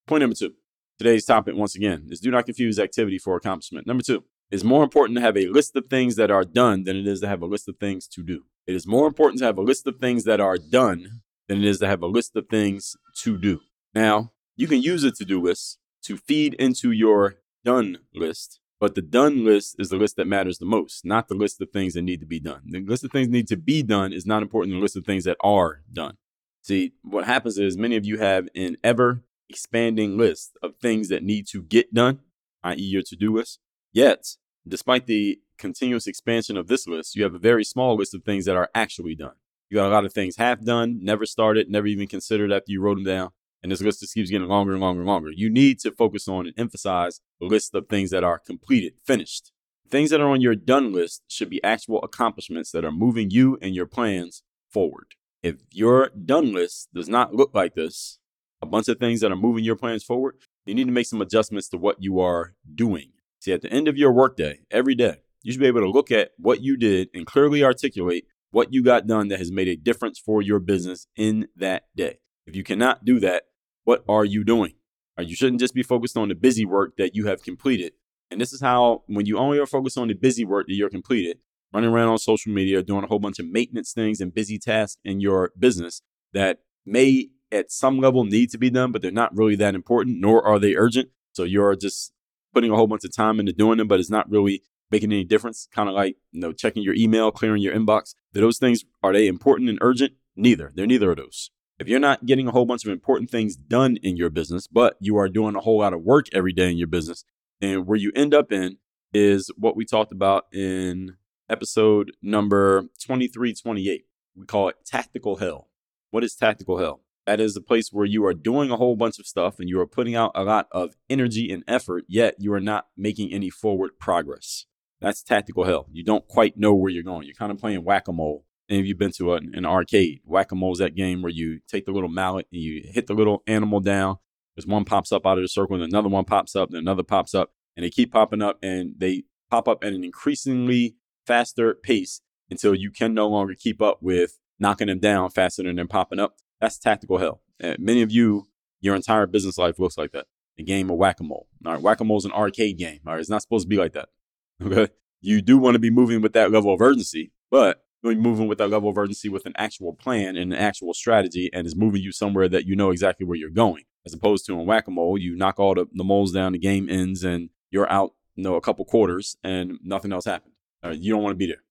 Point 0.08 0.20
number 0.22 0.36
two 0.36 0.54
today's 1.00 1.24
topic, 1.26 1.56
once 1.56 1.76
again, 1.76 2.08
is 2.12 2.20
do 2.20 2.30
not 2.30 2.46
confuse 2.46 2.78
activity 2.80 3.18
for 3.18 3.36
accomplishment. 3.38 3.88
Number 3.88 4.04
two, 4.04 4.24
it's 4.52 4.64
more 4.64 4.84
important 4.84 5.16
to 5.18 5.22
have 5.22 5.36
a 5.38 5.48
list 5.48 5.76
of 5.78 5.86
things 5.90 6.16
that 6.18 6.30
are 6.30 6.44
done 6.44 6.84
than 6.84 6.96
it 6.98 7.08
is 7.08 7.20
to 7.22 7.28
have 7.28 7.42
a 7.42 7.46
list 7.46 7.68
of 7.70 7.78
things 7.78 8.06
to 8.10 8.22
do. 8.22 8.44
It 8.68 8.76
is 8.76 8.86
more 8.86 9.08
important 9.08 9.40
to 9.40 9.46
have 9.46 9.58
a 9.58 9.62
list 9.62 9.88
of 9.88 10.00
things 10.02 10.24
that 10.26 10.40
are 10.42 10.58
done 10.58 11.22
than 11.48 11.58
it 11.60 11.66
is 11.66 11.80
to 11.80 11.88
have 11.88 12.04
a 12.04 12.08
list 12.08 12.36
of 12.36 12.48
things 12.50 12.96
to 13.22 13.38
do. 13.38 13.62
Now, 13.96 14.34
you 14.58 14.68
can 14.68 14.82
use 14.82 15.04
a 15.06 15.12
to 15.12 15.24
do 15.26 15.42
list 15.42 15.80
to 16.04 16.16
feed 16.18 16.54
into 16.56 16.92
your 16.92 17.38
done 17.66 17.98
list, 18.14 18.60
but 18.82 18.94
the 18.96 19.02
done 19.02 19.44
list 19.46 19.78
is 19.80 19.88
the 19.90 19.96
list 19.98 20.16
that 20.18 20.28
matters 20.28 20.58
the 20.60 20.66
most, 20.66 21.06
not 21.06 21.28
the 21.30 21.34
list 21.36 21.60
of 21.62 21.70
things 21.72 21.94
that 21.96 22.02
need 22.04 22.20
to 22.20 22.26
be 22.28 22.40
done. 22.42 22.62
The 22.66 22.82
list 22.82 23.04
of 23.06 23.12
things 23.12 23.30
need 23.30 23.48
to 23.48 23.58
be 23.58 23.82
done 23.84 24.12
is 24.14 24.26
not 24.26 24.42
important 24.44 24.76
the 24.76 24.82
list 24.82 24.96
of 24.98 25.06
things 25.06 25.24
that 25.24 25.38
are 25.42 25.82
done. 25.92 26.18
See, 26.62 26.92
what 27.04 27.26
happens 27.26 27.58
is 27.58 27.78
many 27.78 27.96
of 27.96 28.06
you 28.06 28.18
have 28.20 28.48
an 28.56 28.76
ever 28.84 29.24
expanding 29.50 30.18
list 30.18 30.54
of 30.62 30.76
things 30.82 31.10
that 31.10 31.24
need 31.24 31.48
to 31.48 31.62
get 31.62 31.94
done, 31.94 32.20
i.e., 32.64 32.82
your 32.82 33.02
to 33.04 33.16
do 33.16 33.36
list. 33.36 33.60
Yet, 33.92 34.36
despite 34.68 35.06
the 35.06 35.40
continuous 35.58 36.08
expansion 36.08 36.58
of 36.58 36.68
this 36.68 36.88
list, 36.88 37.16
you 37.16 37.24
have 37.24 37.36
a 37.36 37.40
very 37.40 37.64
small 37.64 37.96
list 37.96 38.14
of 38.14 38.24
things 38.24 38.46
that 38.46 38.56
are 38.56 38.70
actually 38.74 39.16
done. 39.16 39.34
You 39.70 39.76
got 39.76 39.88
a 39.90 39.94
lot 39.94 40.06
of 40.06 40.14
things 40.14 40.38
half 40.38 40.62
done, 40.62 41.00
never 41.02 41.26
started, 41.26 41.70
never 41.70 41.88
even 41.88 42.08
considered 42.08 42.52
after 42.52 42.72
you 42.72 42.82
wrote 42.82 42.96
them 42.98 43.06
down. 43.06 43.30
And 43.62 43.72
this 43.72 43.82
list 43.82 44.02
just 44.02 44.14
keeps 44.14 44.30
getting 44.30 44.48
longer 44.48 44.74
and 44.74 44.82
longer 44.82 45.02
and 45.02 45.08
longer. 45.08 45.30
You 45.34 45.50
need 45.50 45.80
to 45.80 45.92
focus 45.92 46.28
on 46.28 46.46
and 46.48 46.56
emphasize 46.60 47.22
the 47.40 47.48
list 47.48 47.74
of 47.74 47.88
things 47.88 48.10
that 48.10 48.24
are 48.24 48.38
completed, 48.38 48.94
finished. 49.06 49.52
Things 49.90 50.10
that 50.10 50.20
are 50.20 50.30
on 50.30 50.42
your 50.42 50.56
done 50.56 50.92
list 50.92 51.24
should 51.28 51.50
be 51.50 51.64
actual 51.64 52.04
accomplishments 52.04 52.72
that 52.72 52.84
are 52.84 52.92
moving 52.92 53.30
you 53.32 53.58
and 53.62 53.74
your 53.74 53.86
plans 53.86 54.44
forward. 54.70 55.08
If 55.42 55.58
your 55.72 56.10
done 56.10 56.52
list 56.54 56.90
does 56.94 57.08
not 57.08 57.36
look 57.36 57.52
like 57.54 57.76
this, 57.76 58.18
a 58.64 58.66
bunch 58.66 58.88
of 58.88 58.98
things 58.98 59.20
that 59.20 59.30
are 59.32 59.36
moving 59.36 59.64
your 59.64 59.76
plans 59.76 60.04
forward, 60.06 60.36
you 60.66 60.74
need 60.74 60.86
to 60.88 60.92
make 60.94 61.06
some 61.06 61.22
adjustments 61.22 61.68
to 61.70 61.78
what 61.78 62.02
you 62.02 62.20
are 62.20 62.54
doing. 62.74 63.12
See, 63.42 63.52
at 63.52 63.62
the 63.62 63.70
end 63.72 63.90
of 63.90 63.98
your 63.98 64.14
workday, 64.14 64.62
every 64.72 64.96
day, 64.96 65.18
you 65.42 65.52
should 65.52 65.60
be 65.62 65.68
able 65.68 65.82
to 65.82 65.90
look 65.90 66.10
at 66.12 66.30
what 66.38 66.62
you 66.64 66.78
did 66.78 67.10
and 67.14 67.26
clearly 67.28 67.62
articulate 67.62 68.26
what 68.52 68.74
you 68.74 68.82
got 68.82 69.06
done 69.06 69.28
that 69.28 69.40
has 69.40 69.52
made 69.52 69.68
a 69.68 69.76
difference 69.76 70.18
for 70.18 70.42
your 70.42 70.60
business 70.60 71.08
in 71.18 71.48
that 71.58 71.84
day. 71.96 72.20
If 72.48 72.56
you 72.56 72.64
cannot 72.64 73.04
do 73.04 73.20
that, 73.20 73.44
what 73.84 74.06
are 74.08 74.24
you 74.24 74.46
doing? 74.46 74.74
Uh, 75.20 75.24
you 75.24 75.36
shouldn't 75.36 75.60
just 75.60 75.74
be 75.74 75.84
focused 75.84 76.16
on 76.18 76.30
the 76.30 76.36
busy 76.36 76.64
work 76.64 76.96
that 76.98 77.14
you 77.16 77.26
have 77.28 77.44
completed. 77.44 77.92
And 78.32 78.40
this 78.40 78.54
is 78.54 78.62
how, 78.62 79.04
when 79.08 79.26
you 79.26 79.38
only 79.38 79.60
are 79.60 79.66
focused 79.66 79.98
on 79.98 80.08
the 80.08 80.14
busy 80.14 80.46
work 80.46 80.68
that 80.68 80.76
you're 80.76 80.90
completed, 80.90 81.40
running 81.74 81.90
around 81.90 82.08
on 82.08 82.18
social 82.20 82.54
media, 82.54 82.82
doing 82.82 83.04
a 83.04 83.08
whole 83.08 83.20
bunch 83.20 83.40
of 83.40 83.46
maintenance 83.48 83.92
things 83.92 84.22
and 84.22 84.34
busy 84.34 84.58
tasks 84.58 85.00
in 85.04 85.20
your 85.20 85.52
business 85.60 86.02
that 86.34 86.60
may 86.86 87.28
at 87.54 87.72
some 87.72 88.00
level 88.00 88.26
need 88.26 88.50
to 88.52 88.58
be 88.58 88.70
done, 88.70 88.92
but 88.92 89.02
they're 89.02 89.12
not 89.12 89.36
really 89.38 89.56
that 89.56 89.76
important, 89.76 90.20
nor 90.20 90.44
are 90.44 90.60
they 90.60 90.76
urgent. 90.76 91.10
So 91.34 91.44
you're 91.44 91.76
just 91.76 92.12
putting 92.54 92.72
a 92.72 92.76
whole 92.76 92.88
bunch 92.88 93.04
of 93.06 93.16
time 93.16 93.40
into 93.40 93.54
doing 93.54 93.78
them, 93.78 93.88
but 93.88 94.00
it's 94.00 94.10
not 94.10 94.30
really 94.30 94.64
making 94.92 95.12
any 95.12 95.24
difference. 95.24 95.68
Kind 95.72 95.88
of 95.88 95.96
like, 95.96 96.18
you 96.32 96.42
know, 96.42 96.52
checking 96.52 96.84
your 96.84 96.96
email, 96.96 97.32
clearing 97.32 97.62
your 97.62 97.76
inbox. 97.76 98.16
Do 98.34 98.42
those 98.42 98.58
things, 98.58 98.84
are 99.04 99.14
they 99.14 99.28
important 99.28 99.70
and 99.70 99.78
urgent? 99.82 100.14
Neither. 100.36 100.72
They're 100.74 100.88
neither 100.88 101.12
of 101.12 101.18
those. 101.18 101.52
If 101.80 101.88
you're 101.88 102.00
not 102.00 102.26
getting 102.26 102.48
a 102.48 102.52
whole 102.52 102.66
bunch 102.66 102.86
of 102.86 102.92
important 102.92 103.30
things 103.30 103.56
done 103.56 103.98
in 104.04 104.18
your 104.18 104.30
business, 104.30 104.68
but 104.68 104.96
you 105.00 105.18
are 105.18 105.30
doing 105.30 105.56
a 105.56 105.60
whole 105.62 105.80
lot 105.80 105.94
of 105.94 106.02
work 106.02 106.28
every 106.34 106.54
day 106.54 106.70
in 106.72 106.78
your 106.78 106.88
business, 106.88 107.24
and 107.62 107.88
where 107.88 107.98
you 107.98 108.12
end 108.16 108.34
up 108.34 108.52
in 108.52 108.78
is 109.14 109.52
what 109.58 109.76
we 109.76 109.86
talked 109.86 110.12
about 110.12 110.46
in 110.52 111.18
episode 111.50 112.12
number 112.22 112.82
2328. 113.00 114.06
We 114.36 114.46
call 114.46 114.70
it 114.70 114.78
tactical 114.86 115.38
hell. 115.38 115.70
What 116.12 116.24
is 116.24 116.36
tactical 116.36 116.78
hell? 116.80 117.03
That 117.26 117.40
is 117.40 117.54
the 117.54 117.62
place 117.62 117.90
where 117.92 118.06
you 118.06 118.26
are 118.26 118.34
doing 118.34 118.70
a 118.70 118.78
whole 118.78 118.96
bunch 118.98 119.18
of 119.20 119.26
stuff 119.26 119.60
and 119.60 119.70
you 119.70 119.80
are 119.80 119.88
putting 119.88 120.16
out 120.16 120.32
a 120.36 120.44
lot 120.44 120.68
of 120.72 120.96
energy 121.10 121.52
and 121.52 121.64
effort, 121.68 122.04
yet 122.10 122.36
you 122.40 122.52
are 122.54 122.60
not 122.60 122.88
making 122.98 123.32
any 123.32 123.50
forward 123.50 123.92
progress. 124.00 124.66
That's 125.00 125.24
tactical 125.24 125.64
hell. 125.64 125.88
You 125.92 126.04
don't 126.04 126.28
quite 126.28 126.58
know 126.58 126.74
where 126.74 126.92
you're 126.92 127.04
going. 127.04 127.26
You're 127.26 127.36
kind 127.36 127.52
of 127.52 127.58
playing 127.58 127.84
whack 127.84 128.08
a 128.10 128.14
mole. 128.14 128.46
And 128.70 128.80
if 128.80 128.86
you've 128.86 128.98
been 128.98 129.12
to 129.14 129.34
an, 129.36 129.52
an 129.54 129.66
arcade, 129.66 130.22
whack 130.26 130.52
a 130.52 130.56
mole 130.56 130.74
is 130.74 130.80
that 130.80 130.96
game 130.96 131.22
where 131.22 131.32
you 131.32 131.60
take 131.68 131.86
the 131.86 131.92
little 131.92 132.10
mallet 132.10 132.48
and 132.52 132.62
you 132.62 132.82
hit 132.86 133.08
the 133.08 133.14
little 133.14 133.44
animal 133.48 133.80
down. 133.80 134.18
There's 134.56 134.68
one 134.68 134.86
pops 134.86 135.12
up 135.12 135.26
out 135.26 135.38
of 135.38 135.44
the 135.44 135.48
circle, 135.48 135.76
and 135.76 135.84
another 135.84 136.10
one 136.10 136.26
pops 136.26 136.56
up, 136.56 136.70
and 136.70 136.78
another 136.78 137.02
pops 137.04 137.34
up, 137.34 137.54
and 137.76 137.84
they 137.84 137.90
keep 137.90 138.12
popping 138.14 138.42
up, 138.42 138.60
and 138.62 138.94
they 138.98 139.24
pop 139.50 139.68
up 139.68 139.84
at 139.84 139.94
an 139.94 140.04
increasingly 140.04 140.96
faster 141.26 141.74
pace 141.74 142.22
until 142.52 142.76
you 142.76 142.92
can 142.92 143.16
no 143.16 143.28
longer 143.28 143.56
keep 143.58 143.82
up 143.82 143.98
with 144.02 144.38
knocking 144.60 144.88
them 144.88 145.00
down 145.00 145.32
faster 145.32 145.64
than 145.64 145.78
them 145.78 145.88
popping 145.88 146.20
up 146.20 146.36
that's 146.64 146.80
tactical 146.80 147.18
hell. 147.18 147.42
And 147.60 147.74
uh, 147.74 147.78
many 147.78 148.04
of 148.04 148.10
you, 148.10 148.44
your 148.80 148.96
entire 148.96 149.28
business 149.28 149.58
life 149.58 149.80
looks 149.80 149.98
like 149.98 150.14
that. 150.14 150.28
The 150.56 150.64
game 150.64 150.90
of 150.90 150.96
whack 150.96 151.20
a 151.20 151.24
mole. 151.26 151.50
All 151.66 151.74
right, 151.74 151.82
whack 151.82 152.00
a 152.00 152.06
mole 152.06 152.20
is 152.20 152.24
an 152.26 152.32
arcade 152.32 152.78
game. 152.78 153.02
All 153.06 153.12
right, 153.12 153.20
it's 153.20 153.30
not 153.30 153.42
supposed 153.42 153.66
to 153.66 153.68
be 153.70 153.78
like 153.78 153.94
that. 153.94 154.10
Okay, 154.64 154.88
you 155.20 155.42
do 155.42 155.58
want 155.58 155.76
to 155.76 155.80
be 155.80 155.90
moving 155.90 156.22
with 156.22 156.32
that 156.34 156.52
level 156.52 156.74
of 156.74 156.80
urgency, 156.80 157.32
but 157.52 157.84
you're 158.02 158.16
moving 158.16 158.48
with 158.48 158.60
that 158.60 158.70
level 158.70 158.88
of 158.88 158.98
urgency 158.98 159.28
with 159.28 159.46
an 159.46 159.52
actual 159.58 159.94
plan 159.94 160.38
and 160.38 160.54
an 160.54 160.60
actual 160.60 160.94
strategy, 160.94 161.50
and 161.52 161.68
is 161.68 161.76
moving 161.76 162.02
you 162.02 162.14
somewhere 162.14 162.48
that 162.48 162.66
you 162.66 162.76
know 162.78 162.92
exactly 162.92 163.26
where 163.26 163.36
you're 163.36 163.50
going. 163.50 163.84
As 164.06 164.14
opposed 164.14 164.46
to 164.46 164.58
in 164.58 164.66
whack 164.66 164.88
a 164.88 164.92
mole, 164.92 165.18
you 165.18 165.36
knock 165.36 165.60
all 165.60 165.74
the, 165.76 165.88
the 165.92 166.04
moles 166.06 166.32
down, 166.32 166.54
the 166.54 166.60
game 166.60 166.88
ends, 166.90 167.26
and 167.26 167.50
you're 167.72 167.92
out. 167.92 168.12
You 168.36 168.44
know, 168.46 168.56
a 168.56 168.62
couple 168.62 168.86
quarters, 168.86 169.36
and 169.44 169.80
nothing 169.84 170.14
else 170.14 170.24
happened. 170.26 170.54
All 170.84 170.92
right, 170.92 171.00
you 171.00 171.12
don't 171.12 171.24
want 171.24 171.34
to 171.34 171.38
be 171.38 171.48
there. 171.48 171.64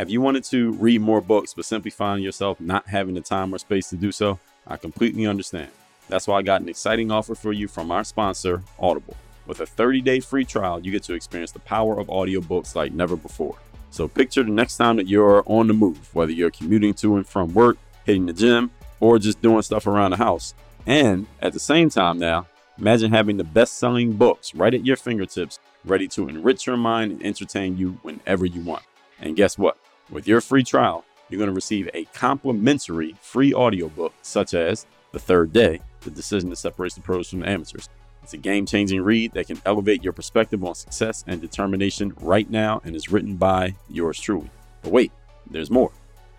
Have 0.00 0.08
you 0.08 0.22
wanted 0.22 0.44
to 0.44 0.72
read 0.72 1.02
more 1.02 1.20
books 1.20 1.52
but 1.52 1.66
simply 1.66 1.90
find 1.90 2.24
yourself 2.24 2.58
not 2.58 2.86
having 2.86 3.14
the 3.14 3.20
time 3.20 3.54
or 3.54 3.58
space 3.58 3.90
to 3.90 3.96
do 3.96 4.12
so? 4.12 4.38
I 4.66 4.78
completely 4.78 5.26
understand. 5.26 5.68
That's 6.08 6.26
why 6.26 6.38
I 6.38 6.42
got 6.42 6.62
an 6.62 6.70
exciting 6.70 7.10
offer 7.10 7.34
for 7.34 7.52
you 7.52 7.68
from 7.68 7.90
our 7.90 8.02
sponsor, 8.02 8.62
Audible. 8.78 9.14
With 9.46 9.60
a 9.60 9.66
30 9.66 10.00
day 10.00 10.20
free 10.20 10.46
trial, 10.46 10.80
you 10.80 10.90
get 10.90 11.02
to 11.02 11.12
experience 11.12 11.52
the 11.52 11.58
power 11.58 12.00
of 12.00 12.06
audiobooks 12.06 12.74
like 12.74 12.92
never 12.94 13.14
before. 13.14 13.56
So 13.90 14.08
picture 14.08 14.42
the 14.42 14.48
next 14.52 14.78
time 14.78 14.96
that 14.96 15.06
you're 15.06 15.42
on 15.44 15.66
the 15.66 15.74
move, 15.74 16.14
whether 16.14 16.32
you're 16.32 16.50
commuting 16.50 16.94
to 16.94 17.16
and 17.16 17.26
from 17.28 17.52
work, 17.52 17.76
hitting 18.06 18.24
the 18.24 18.32
gym, 18.32 18.70
or 19.00 19.18
just 19.18 19.42
doing 19.42 19.60
stuff 19.60 19.86
around 19.86 20.12
the 20.12 20.16
house. 20.16 20.54
And 20.86 21.26
at 21.42 21.52
the 21.52 21.60
same 21.60 21.90
time, 21.90 22.18
now, 22.18 22.46
imagine 22.78 23.12
having 23.12 23.36
the 23.36 23.44
best 23.44 23.74
selling 23.76 24.12
books 24.14 24.54
right 24.54 24.72
at 24.72 24.86
your 24.86 24.96
fingertips, 24.96 25.58
ready 25.84 26.08
to 26.08 26.26
enrich 26.26 26.66
your 26.66 26.78
mind 26.78 27.12
and 27.12 27.22
entertain 27.22 27.76
you 27.76 27.98
whenever 28.00 28.46
you 28.46 28.62
want. 28.62 28.82
And 29.20 29.36
guess 29.36 29.58
what? 29.58 29.76
With 30.10 30.26
your 30.26 30.40
free 30.40 30.64
trial, 30.64 31.04
you're 31.28 31.38
going 31.38 31.48
to 31.50 31.54
receive 31.54 31.88
a 31.94 32.04
complimentary 32.06 33.14
free 33.20 33.54
audiobook 33.54 34.12
such 34.22 34.54
as 34.54 34.84
The 35.12 35.20
Third 35.20 35.52
Day 35.52 35.80
The 36.00 36.10
Decision 36.10 36.50
That 36.50 36.56
Separates 36.56 36.96
the 36.96 37.00
Pros 37.00 37.30
from 37.30 37.40
the 37.40 37.48
Amateurs. 37.48 37.88
It's 38.22 38.32
a 38.34 38.36
game 38.36 38.66
changing 38.66 39.02
read 39.02 39.32
that 39.34 39.46
can 39.46 39.62
elevate 39.64 40.02
your 40.02 40.12
perspective 40.12 40.64
on 40.64 40.74
success 40.74 41.22
and 41.28 41.40
determination 41.40 42.12
right 42.20 42.48
now 42.50 42.82
and 42.84 42.96
is 42.96 43.10
written 43.12 43.36
by 43.36 43.76
yours 43.88 44.18
truly. 44.20 44.50
But 44.82 44.90
wait, 44.92 45.12
there's 45.48 45.70
more. 45.70 45.92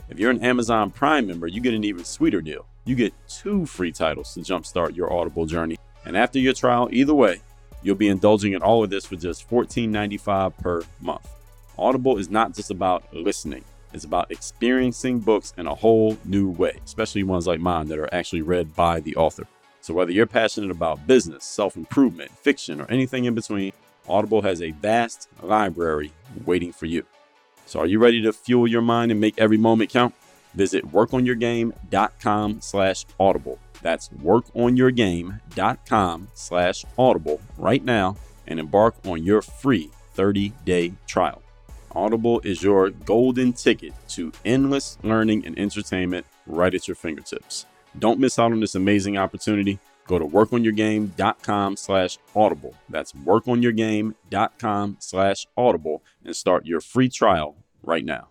If 0.10 0.20
you're 0.20 0.32
an 0.32 0.42
Amazon 0.44 0.92
Prime 0.92 1.26
member, 1.26 1.48
you 1.48 1.62
get 1.62 1.74
an 1.74 1.86
even 1.86 2.04
sweeter 2.04 2.42
deal. 2.42 2.66
You 2.84 2.96
get 2.96 3.14
two 3.30 3.66
free 3.66 3.94
titles 3.94 4.34
to 4.34 4.42
jumpstart 4.42 4.96
your 4.98 5.14
Audible 5.14 5.46
journey. 5.46 5.78
And 6.06 6.18
after 6.18 6.40
your 6.40 6.54
trial, 6.54 6.90
either 6.92 7.14
way, 7.14 7.40
you'll 7.82 7.96
be 7.96 8.10
indulging 8.10 8.52
in 8.52 8.62
all 8.62 8.84
of 8.84 8.90
this 8.90 9.06
for 9.06 9.16
just 9.16 9.50
$14.95 9.50 10.58
per 10.58 10.84
month. 11.00 11.26
Audible 11.82 12.18
is 12.20 12.30
not 12.30 12.54
just 12.54 12.70
about 12.70 13.12
listening. 13.12 13.64
It's 13.92 14.06
about 14.06 14.30
experiencing 14.30 15.20
books 15.20 15.52
in 15.58 15.66
a 15.66 15.74
whole 15.74 16.16
new 16.26 16.48
way, 16.48 16.78
especially 16.86 17.24
ones 17.24 17.48
like 17.48 17.60
mine 17.60 17.88
that 17.88 17.98
are 17.98 18.14
actually 18.14 18.44
read 18.44 18.76
by 18.76 19.00
the 19.00 19.16
author. 19.16 19.48
So, 19.82 19.96
whether 19.96 20.12
you're 20.12 20.28
passionate 20.28 20.70
about 20.70 21.08
business, 21.08 21.44
self 21.44 21.76
improvement, 21.76 22.30
fiction, 22.30 22.80
or 22.82 22.86
anything 22.92 23.26
in 23.26 23.34
between, 23.34 23.74
Audible 24.08 24.44
has 24.44 24.62
a 24.62 24.70
vast 24.70 25.28
library 25.42 26.12
waiting 26.46 26.72
for 26.72 26.86
you. 26.86 27.04
So, 27.66 27.80
are 27.80 27.88
you 27.88 27.98
ready 27.98 28.22
to 28.22 28.32
fuel 28.32 28.68
your 28.68 28.84
mind 28.84 29.10
and 29.10 29.20
make 29.20 29.34
every 29.40 29.58
moment 29.58 29.90
count? 29.90 30.14
Visit 30.54 30.92
workonyourgame.com 30.92 32.62
slash 32.62 33.08
audible. 33.20 33.58
That's 33.82 34.08
workonyourgame.com 34.10 36.28
slash 36.36 36.86
audible 36.96 37.42
right 37.58 37.84
now 37.84 38.18
and 38.46 38.60
embark 38.60 38.96
on 39.04 39.24
your 39.24 39.42
free 39.42 39.90
30 40.14 40.54
day 40.64 40.94
trial. 41.08 41.42
Audible 41.94 42.40
is 42.42 42.64
your 42.64 42.90
golden 42.90 43.52
ticket 43.54 43.94
to 44.10 44.32
endless 44.46 44.98
learning 45.04 45.46
and 45.46 45.58
entertainment 45.60 46.26
right 46.48 46.74
at 46.74 46.88
your 46.88 46.96
fingertips. 46.96 47.66
Don't 47.98 48.20
miss 48.20 48.40
out 48.40 48.54
on 48.54 48.62
this 48.62 48.76
amazing 48.76 49.18
opportunity. 49.18 49.80
Go 50.08 50.18
to 50.18 50.26
workonyourgame.com 50.26 51.76
slash 51.78 52.18
audible. 52.36 52.74
That's 52.90 53.12
workonyourgame.com 53.12 54.98
slash 55.00 55.48
audible 55.58 56.04
and 56.24 56.36
start 56.36 56.66
your 56.66 56.82
free 56.82 57.10
trial 57.10 57.58
right 57.84 58.06
now. 58.06 58.30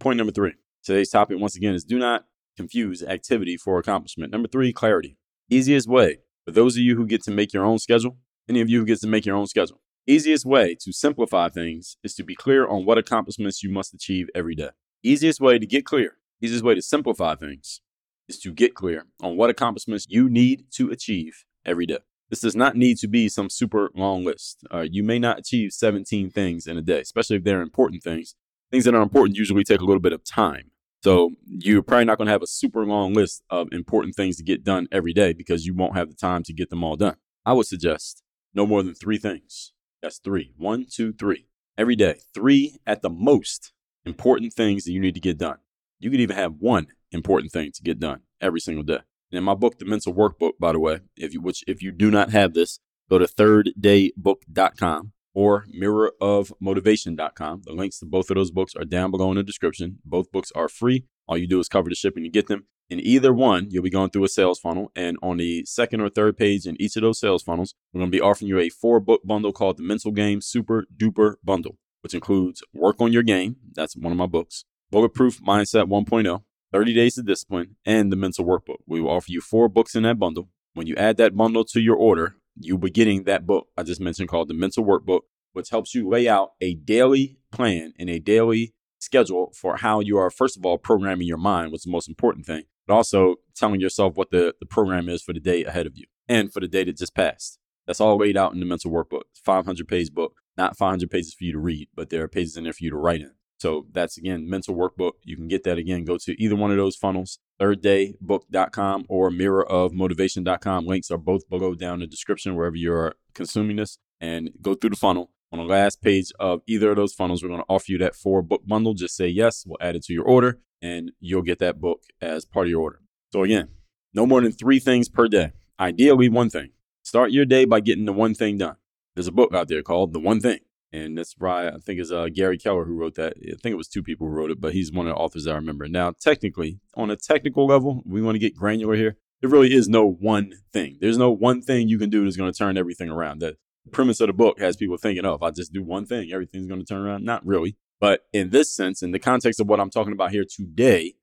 Point 0.00 0.16
number 0.18 0.32
three. 0.32 0.54
Today's 0.82 1.10
topic, 1.10 1.38
once 1.38 1.56
again, 1.56 1.74
is 1.74 1.84
do 1.84 1.98
not 1.98 2.26
confuse 2.56 3.02
activity 3.02 3.56
for 3.56 3.78
accomplishment. 3.78 4.32
Number 4.32 4.48
three, 4.48 4.72
clarity. 4.72 5.16
Easiest 5.50 5.88
way 5.88 6.20
for 6.44 6.50
those 6.50 6.76
of 6.76 6.82
you 6.82 6.96
who 6.96 7.06
get 7.06 7.22
to 7.24 7.30
make 7.30 7.52
your 7.52 7.64
own 7.64 7.78
schedule, 7.78 8.16
any 8.48 8.60
of 8.60 8.68
you 8.68 8.80
who 8.80 8.86
gets 8.86 9.00
to 9.02 9.06
make 9.06 9.26
your 9.26 9.36
own 9.36 9.46
schedule, 9.46 9.80
Easiest 10.08 10.46
way 10.46 10.74
to 10.74 10.90
simplify 10.90 11.50
things 11.50 11.98
is 12.02 12.14
to 12.14 12.22
be 12.24 12.34
clear 12.34 12.66
on 12.66 12.86
what 12.86 12.96
accomplishments 12.96 13.62
you 13.62 13.68
must 13.68 13.92
achieve 13.92 14.30
every 14.34 14.54
day. 14.54 14.70
Easiest 15.02 15.38
way 15.38 15.58
to 15.58 15.66
get 15.66 15.84
clear, 15.84 16.14
easiest 16.42 16.64
way 16.64 16.74
to 16.74 16.80
simplify 16.80 17.34
things 17.34 17.82
is 18.26 18.38
to 18.38 18.50
get 18.50 18.74
clear 18.74 19.04
on 19.20 19.36
what 19.36 19.50
accomplishments 19.50 20.06
you 20.08 20.30
need 20.30 20.64
to 20.70 20.90
achieve 20.90 21.44
every 21.66 21.84
day. 21.84 21.98
This 22.30 22.40
does 22.40 22.56
not 22.56 22.74
need 22.74 22.96
to 23.00 23.06
be 23.06 23.28
some 23.28 23.50
super 23.50 23.90
long 23.94 24.24
list. 24.24 24.62
Uh, 24.72 24.80
you 24.90 25.02
may 25.02 25.18
not 25.18 25.40
achieve 25.40 25.72
17 25.74 26.30
things 26.30 26.66
in 26.66 26.78
a 26.78 26.82
day, 26.82 27.00
especially 27.02 27.36
if 27.36 27.44
they're 27.44 27.60
important 27.60 28.02
things. 28.02 28.34
Things 28.70 28.84
that 28.84 28.94
are 28.94 29.02
important 29.02 29.36
usually 29.36 29.62
take 29.62 29.82
a 29.82 29.84
little 29.84 30.00
bit 30.00 30.14
of 30.14 30.24
time. 30.24 30.70
So 31.04 31.32
you're 31.46 31.82
probably 31.82 32.06
not 32.06 32.16
going 32.16 32.28
to 32.28 32.32
have 32.32 32.42
a 32.42 32.46
super 32.46 32.86
long 32.86 33.12
list 33.12 33.42
of 33.50 33.68
important 33.72 34.14
things 34.14 34.38
to 34.38 34.42
get 34.42 34.64
done 34.64 34.88
every 34.90 35.12
day 35.12 35.34
because 35.34 35.66
you 35.66 35.74
won't 35.74 35.96
have 35.96 36.08
the 36.08 36.16
time 36.16 36.44
to 36.44 36.54
get 36.54 36.70
them 36.70 36.82
all 36.82 36.96
done. 36.96 37.16
I 37.44 37.52
would 37.52 37.66
suggest 37.66 38.22
no 38.54 38.64
more 38.64 38.82
than 38.82 38.94
three 38.94 39.18
things. 39.18 39.72
That's 40.02 40.18
three. 40.18 40.52
One, 40.56 40.86
two, 40.88 41.12
three. 41.12 41.46
Every 41.76 41.96
day, 41.96 42.18
three 42.34 42.78
at 42.86 43.02
the 43.02 43.10
most 43.10 43.72
important 44.04 44.52
things 44.52 44.84
that 44.84 44.92
you 44.92 45.00
need 45.00 45.14
to 45.14 45.20
get 45.20 45.38
done. 45.38 45.58
You 46.00 46.10
could 46.10 46.20
even 46.20 46.36
have 46.36 46.54
one 46.58 46.88
important 47.10 47.52
thing 47.52 47.72
to 47.72 47.82
get 47.82 47.98
done 47.98 48.20
every 48.40 48.60
single 48.60 48.82
day. 48.84 49.00
And 49.30 49.38
in 49.38 49.44
my 49.44 49.54
book, 49.54 49.78
The 49.78 49.84
Mental 49.84 50.12
Workbook, 50.14 50.52
by 50.60 50.72
the 50.72 50.78
way, 50.80 51.00
if 51.16 51.34
you, 51.34 51.40
which 51.40 51.64
if 51.66 51.82
you 51.82 51.92
do 51.92 52.10
not 52.10 52.30
have 52.30 52.54
this, 52.54 52.78
go 53.10 53.18
to 53.18 53.26
thirddaybook.com 53.26 55.12
or 55.34 55.64
mirrorofmotivation.com. 55.76 57.62
The 57.64 57.72
links 57.72 57.98
to 57.98 58.06
both 58.06 58.30
of 58.30 58.36
those 58.36 58.50
books 58.50 58.74
are 58.76 58.84
down 58.84 59.10
below 59.10 59.30
in 59.30 59.36
the 59.36 59.42
description. 59.42 59.98
Both 60.04 60.32
books 60.32 60.50
are 60.54 60.68
free. 60.68 61.04
All 61.28 61.36
you 61.36 61.46
do 61.46 61.60
is 61.60 61.68
cover 61.68 61.90
the 61.90 61.94
shipping 61.94 62.24
and 62.24 62.32
get 62.32 62.46
them. 62.48 62.66
In 62.88 63.00
either 63.00 63.34
one, 63.34 63.66
you'll 63.70 63.82
be 63.82 63.90
going 63.90 64.08
through 64.08 64.24
a 64.24 64.28
sales 64.28 64.58
funnel. 64.58 64.90
And 64.96 65.18
on 65.22 65.36
the 65.36 65.64
second 65.66 66.00
or 66.00 66.08
third 66.08 66.38
page 66.38 66.66
in 66.66 66.80
each 66.80 66.96
of 66.96 67.02
those 67.02 67.20
sales 67.20 67.42
funnels, 67.42 67.74
we're 67.92 68.00
going 68.00 68.10
to 68.10 68.16
be 68.16 68.20
offering 68.20 68.48
you 68.48 68.58
a 68.58 68.70
four 68.70 68.98
book 68.98 69.20
bundle 69.24 69.52
called 69.52 69.76
the 69.76 69.82
Mental 69.82 70.10
Game 70.10 70.40
Super 70.40 70.86
Duper 70.96 71.34
Bundle, 71.44 71.76
which 72.02 72.14
includes 72.14 72.62
Work 72.72 73.02
on 73.02 73.12
Your 73.12 73.22
Game. 73.22 73.56
That's 73.74 73.94
one 73.94 74.10
of 74.10 74.16
my 74.16 74.24
books, 74.26 74.64
Bulletproof 74.90 75.42
Mindset 75.42 75.84
1.0, 75.88 76.42
30 76.72 76.94
Days 76.94 77.18
of 77.18 77.26
Discipline, 77.26 77.76
and 77.84 78.10
the 78.10 78.16
Mental 78.16 78.46
Workbook. 78.46 78.78
We 78.86 79.02
will 79.02 79.10
offer 79.10 79.30
you 79.30 79.42
four 79.42 79.68
books 79.68 79.94
in 79.94 80.04
that 80.04 80.18
bundle. 80.18 80.48
When 80.72 80.86
you 80.86 80.94
add 80.96 81.18
that 81.18 81.36
bundle 81.36 81.64
to 81.66 81.80
your 81.80 81.96
order, 81.96 82.36
you'll 82.58 82.78
be 82.78 82.90
getting 82.90 83.24
that 83.24 83.46
book 83.46 83.68
I 83.76 83.82
just 83.82 84.00
mentioned 84.00 84.30
called 84.30 84.48
the 84.48 84.54
Mental 84.54 84.82
Workbook, 84.82 85.22
which 85.52 85.68
helps 85.68 85.94
you 85.94 86.08
lay 86.08 86.26
out 86.26 86.52
a 86.62 86.74
daily 86.74 87.36
plan 87.52 87.92
and 87.98 88.08
a 88.08 88.18
daily 88.18 88.72
schedule 89.00 89.52
for 89.54 89.76
how 89.76 90.00
you 90.00 90.18
are, 90.18 90.30
first 90.30 90.56
of 90.56 90.64
all, 90.66 90.78
programming 90.78 91.26
your 91.26 91.36
mind 91.38 91.72
was 91.72 91.82
the 91.82 91.90
most 91.90 92.08
important 92.08 92.46
thing, 92.46 92.64
but 92.86 92.94
also 92.94 93.36
telling 93.54 93.80
yourself 93.80 94.16
what 94.16 94.30
the, 94.30 94.54
the 94.60 94.66
program 94.66 95.08
is 95.08 95.22
for 95.22 95.32
the 95.32 95.40
day 95.40 95.64
ahead 95.64 95.86
of 95.86 95.96
you 95.96 96.06
and 96.28 96.52
for 96.52 96.60
the 96.60 96.68
day 96.68 96.84
that 96.84 96.96
just 96.98 97.14
passed. 97.14 97.58
That's 97.86 98.00
all 98.00 98.18
laid 98.18 98.36
out 98.36 98.52
in 98.52 98.60
the 98.60 98.66
mental 98.66 98.90
workbook, 98.90 99.22
500 99.44 99.88
page 99.88 100.12
book, 100.12 100.34
not 100.56 100.76
500 100.76 101.10
pages 101.10 101.34
for 101.34 101.44
you 101.44 101.52
to 101.52 101.58
read, 101.58 101.88
but 101.94 102.10
there 102.10 102.22
are 102.22 102.28
pages 102.28 102.56
in 102.56 102.64
there 102.64 102.72
for 102.72 102.84
you 102.84 102.90
to 102.90 102.96
write 102.96 103.20
in. 103.20 103.32
So 103.60 103.86
that's 103.90 104.16
again, 104.18 104.48
mental 104.48 104.74
workbook. 104.74 105.12
You 105.24 105.36
can 105.36 105.48
get 105.48 105.64
that 105.64 105.78
again. 105.78 106.04
Go 106.04 106.18
to 106.18 106.40
either 106.40 106.54
one 106.54 106.70
of 106.70 106.76
those 106.76 106.96
funnels, 106.96 107.38
thirddaybook.com 107.60 109.06
or 109.08 109.30
mirrorofmotivation.com. 109.30 110.86
Links 110.86 111.10
are 111.10 111.18
both 111.18 111.48
below 111.48 111.74
down 111.74 111.94
in 111.94 112.00
the 112.00 112.06
description, 112.06 112.54
wherever 112.56 112.76
you're 112.76 113.14
consuming 113.34 113.76
this, 113.76 113.98
and 114.20 114.50
go 114.60 114.74
through 114.74 114.90
the 114.90 114.96
funnel 114.96 115.32
on 115.52 115.58
the 115.58 115.64
last 115.64 116.02
page 116.02 116.30
of 116.38 116.60
either 116.66 116.90
of 116.90 116.96
those 116.96 117.12
funnels, 117.14 117.42
we're 117.42 117.48
going 117.48 117.60
to 117.60 117.66
offer 117.68 117.92
you 117.92 117.98
that 117.98 118.14
four 118.14 118.42
book 118.42 118.62
bundle. 118.66 118.94
Just 118.94 119.16
say 119.16 119.28
yes, 119.28 119.64
we'll 119.66 119.78
add 119.80 119.96
it 119.96 120.04
to 120.04 120.12
your 120.12 120.24
order, 120.24 120.58
and 120.82 121.12
you'll 121.20 121.42
get 121.42 121.58
that 121.60 121.80
book 121.80 122.02
as 122.20 122.44
part 122.44 122.66
of 122.66 122.70
your 122.70 122.82
order. 122.82 123.00
So, 123.32 123.42
again, 123.44 123.68
no 124.14 124.26
more 124.26 124.40
than 124.40 124.52
three 124.52 124.78
things 124.78 125.08
per 125.08 125.28
day. 125.28 125.52
Ideally, 125.80 126.28
one 126.28 126.50
thing. 126.50 126.70
Start 127.02 127.30
your 127.30 127.44
day 127.46 127.64
by 127.64 127.80
getting 127.80 128.04
the 128.04 128.12
one 128.12 128.34
thing 128.34 128.58
done. 128.58 128.76
There's 129.14 129.26
a 129.28 129.32
book 129.32 129.54
out 129.54 129.68
there 129.68 129.82
called 129.82 130.12
The 130.12 130.20
One 130.20 130.40
Thing. 130.40 130.58
And 130.90 131.18
that's 131.18 131.34
why 131.36 131.68
I 131.68 131.76
think 131.78 132.00
it's 132.00 132.10
uh, 132.10 132.28
Gary 132.32 132.56
Keller 132.58 132.84
who 132.84 132.94
wrote 132.94 133.14
that. 133.16 133.34
I 133.38 133.54
think 133.62 133.72
it 133.72 133.76
was 133.78 133.88
two 133.88 134.02
people 134.02 134.26
who 134.26 134.32
wrote 134.32 134.50
it, 134.50 134.60
but 134.60 134.72
he's 134.72 134.90
one 134.92 135.06
of 135.06 135.14
the 135.14 135.20
authors 135.20 135.46
I 135.46 135.54
remember. 135.54 135.86
Now, 135.88 136.12
technically, 136.18 136.80
on 136.94 137.10
a 137.10 137.16
technical 137.16 137.66
level, 137.66 138.02
we 138.06 138.22
want 138.22 138.36
to 138.36 138.38
get 138.38 138.54
granular 138.56 138.94
here. 138.94 139.16
There 139.42 139.50
really 139.50 139.74
is 139.74 139.86
no 139.88 140.06
one 140.08 140.52
thing. 140.72 140.96
There's 141.00 141.18
no 141.18 141.30
one 141.30 141.60
thing 141.60 141.88
you 141.88 141.98
can 141.98 142.08
do 142.10 142.24
that's 142.24 142.36
going 142.38 142.50
to 142.52 142.56
turn 142.56 142.78
everything 142.78 143.10
around. 143.10 143.40
That 143.40 143.56
premise 143.88 144.20
of 144.20 144.28
the 144.28 144.32
book 144.32 144.58
has 144.60 144.76
people 144.76 144.96
thinking, 144.96 145.24
oh, 145.26 145.34
if 145.34 145.42
I 145.42 145.50
just 145.50 145.72
do 145.72 145.82
one 145.82 146.06
thing, 146.06 146.32
everything's 146.32 146.66
going 146.66 146.80
to 146.80 146.86
turn 146.86 147.04
around. 147.04 147.24
Not 147.24 147.44
really. 147.44 147.76
But 148.00 148.26
in 148.32 148.50
this 148.50 148.74
sense, 148.74 149.02
in 149.02 149.10
the 149.10 149.18
context 149.18 149.58
of 149.58 149.68
what 149.68 149.80
I'm 149.80 149.90
talking 149.90 150.12
about 150.12 150.30
here 150.30 150.44
today, 150.48 151.14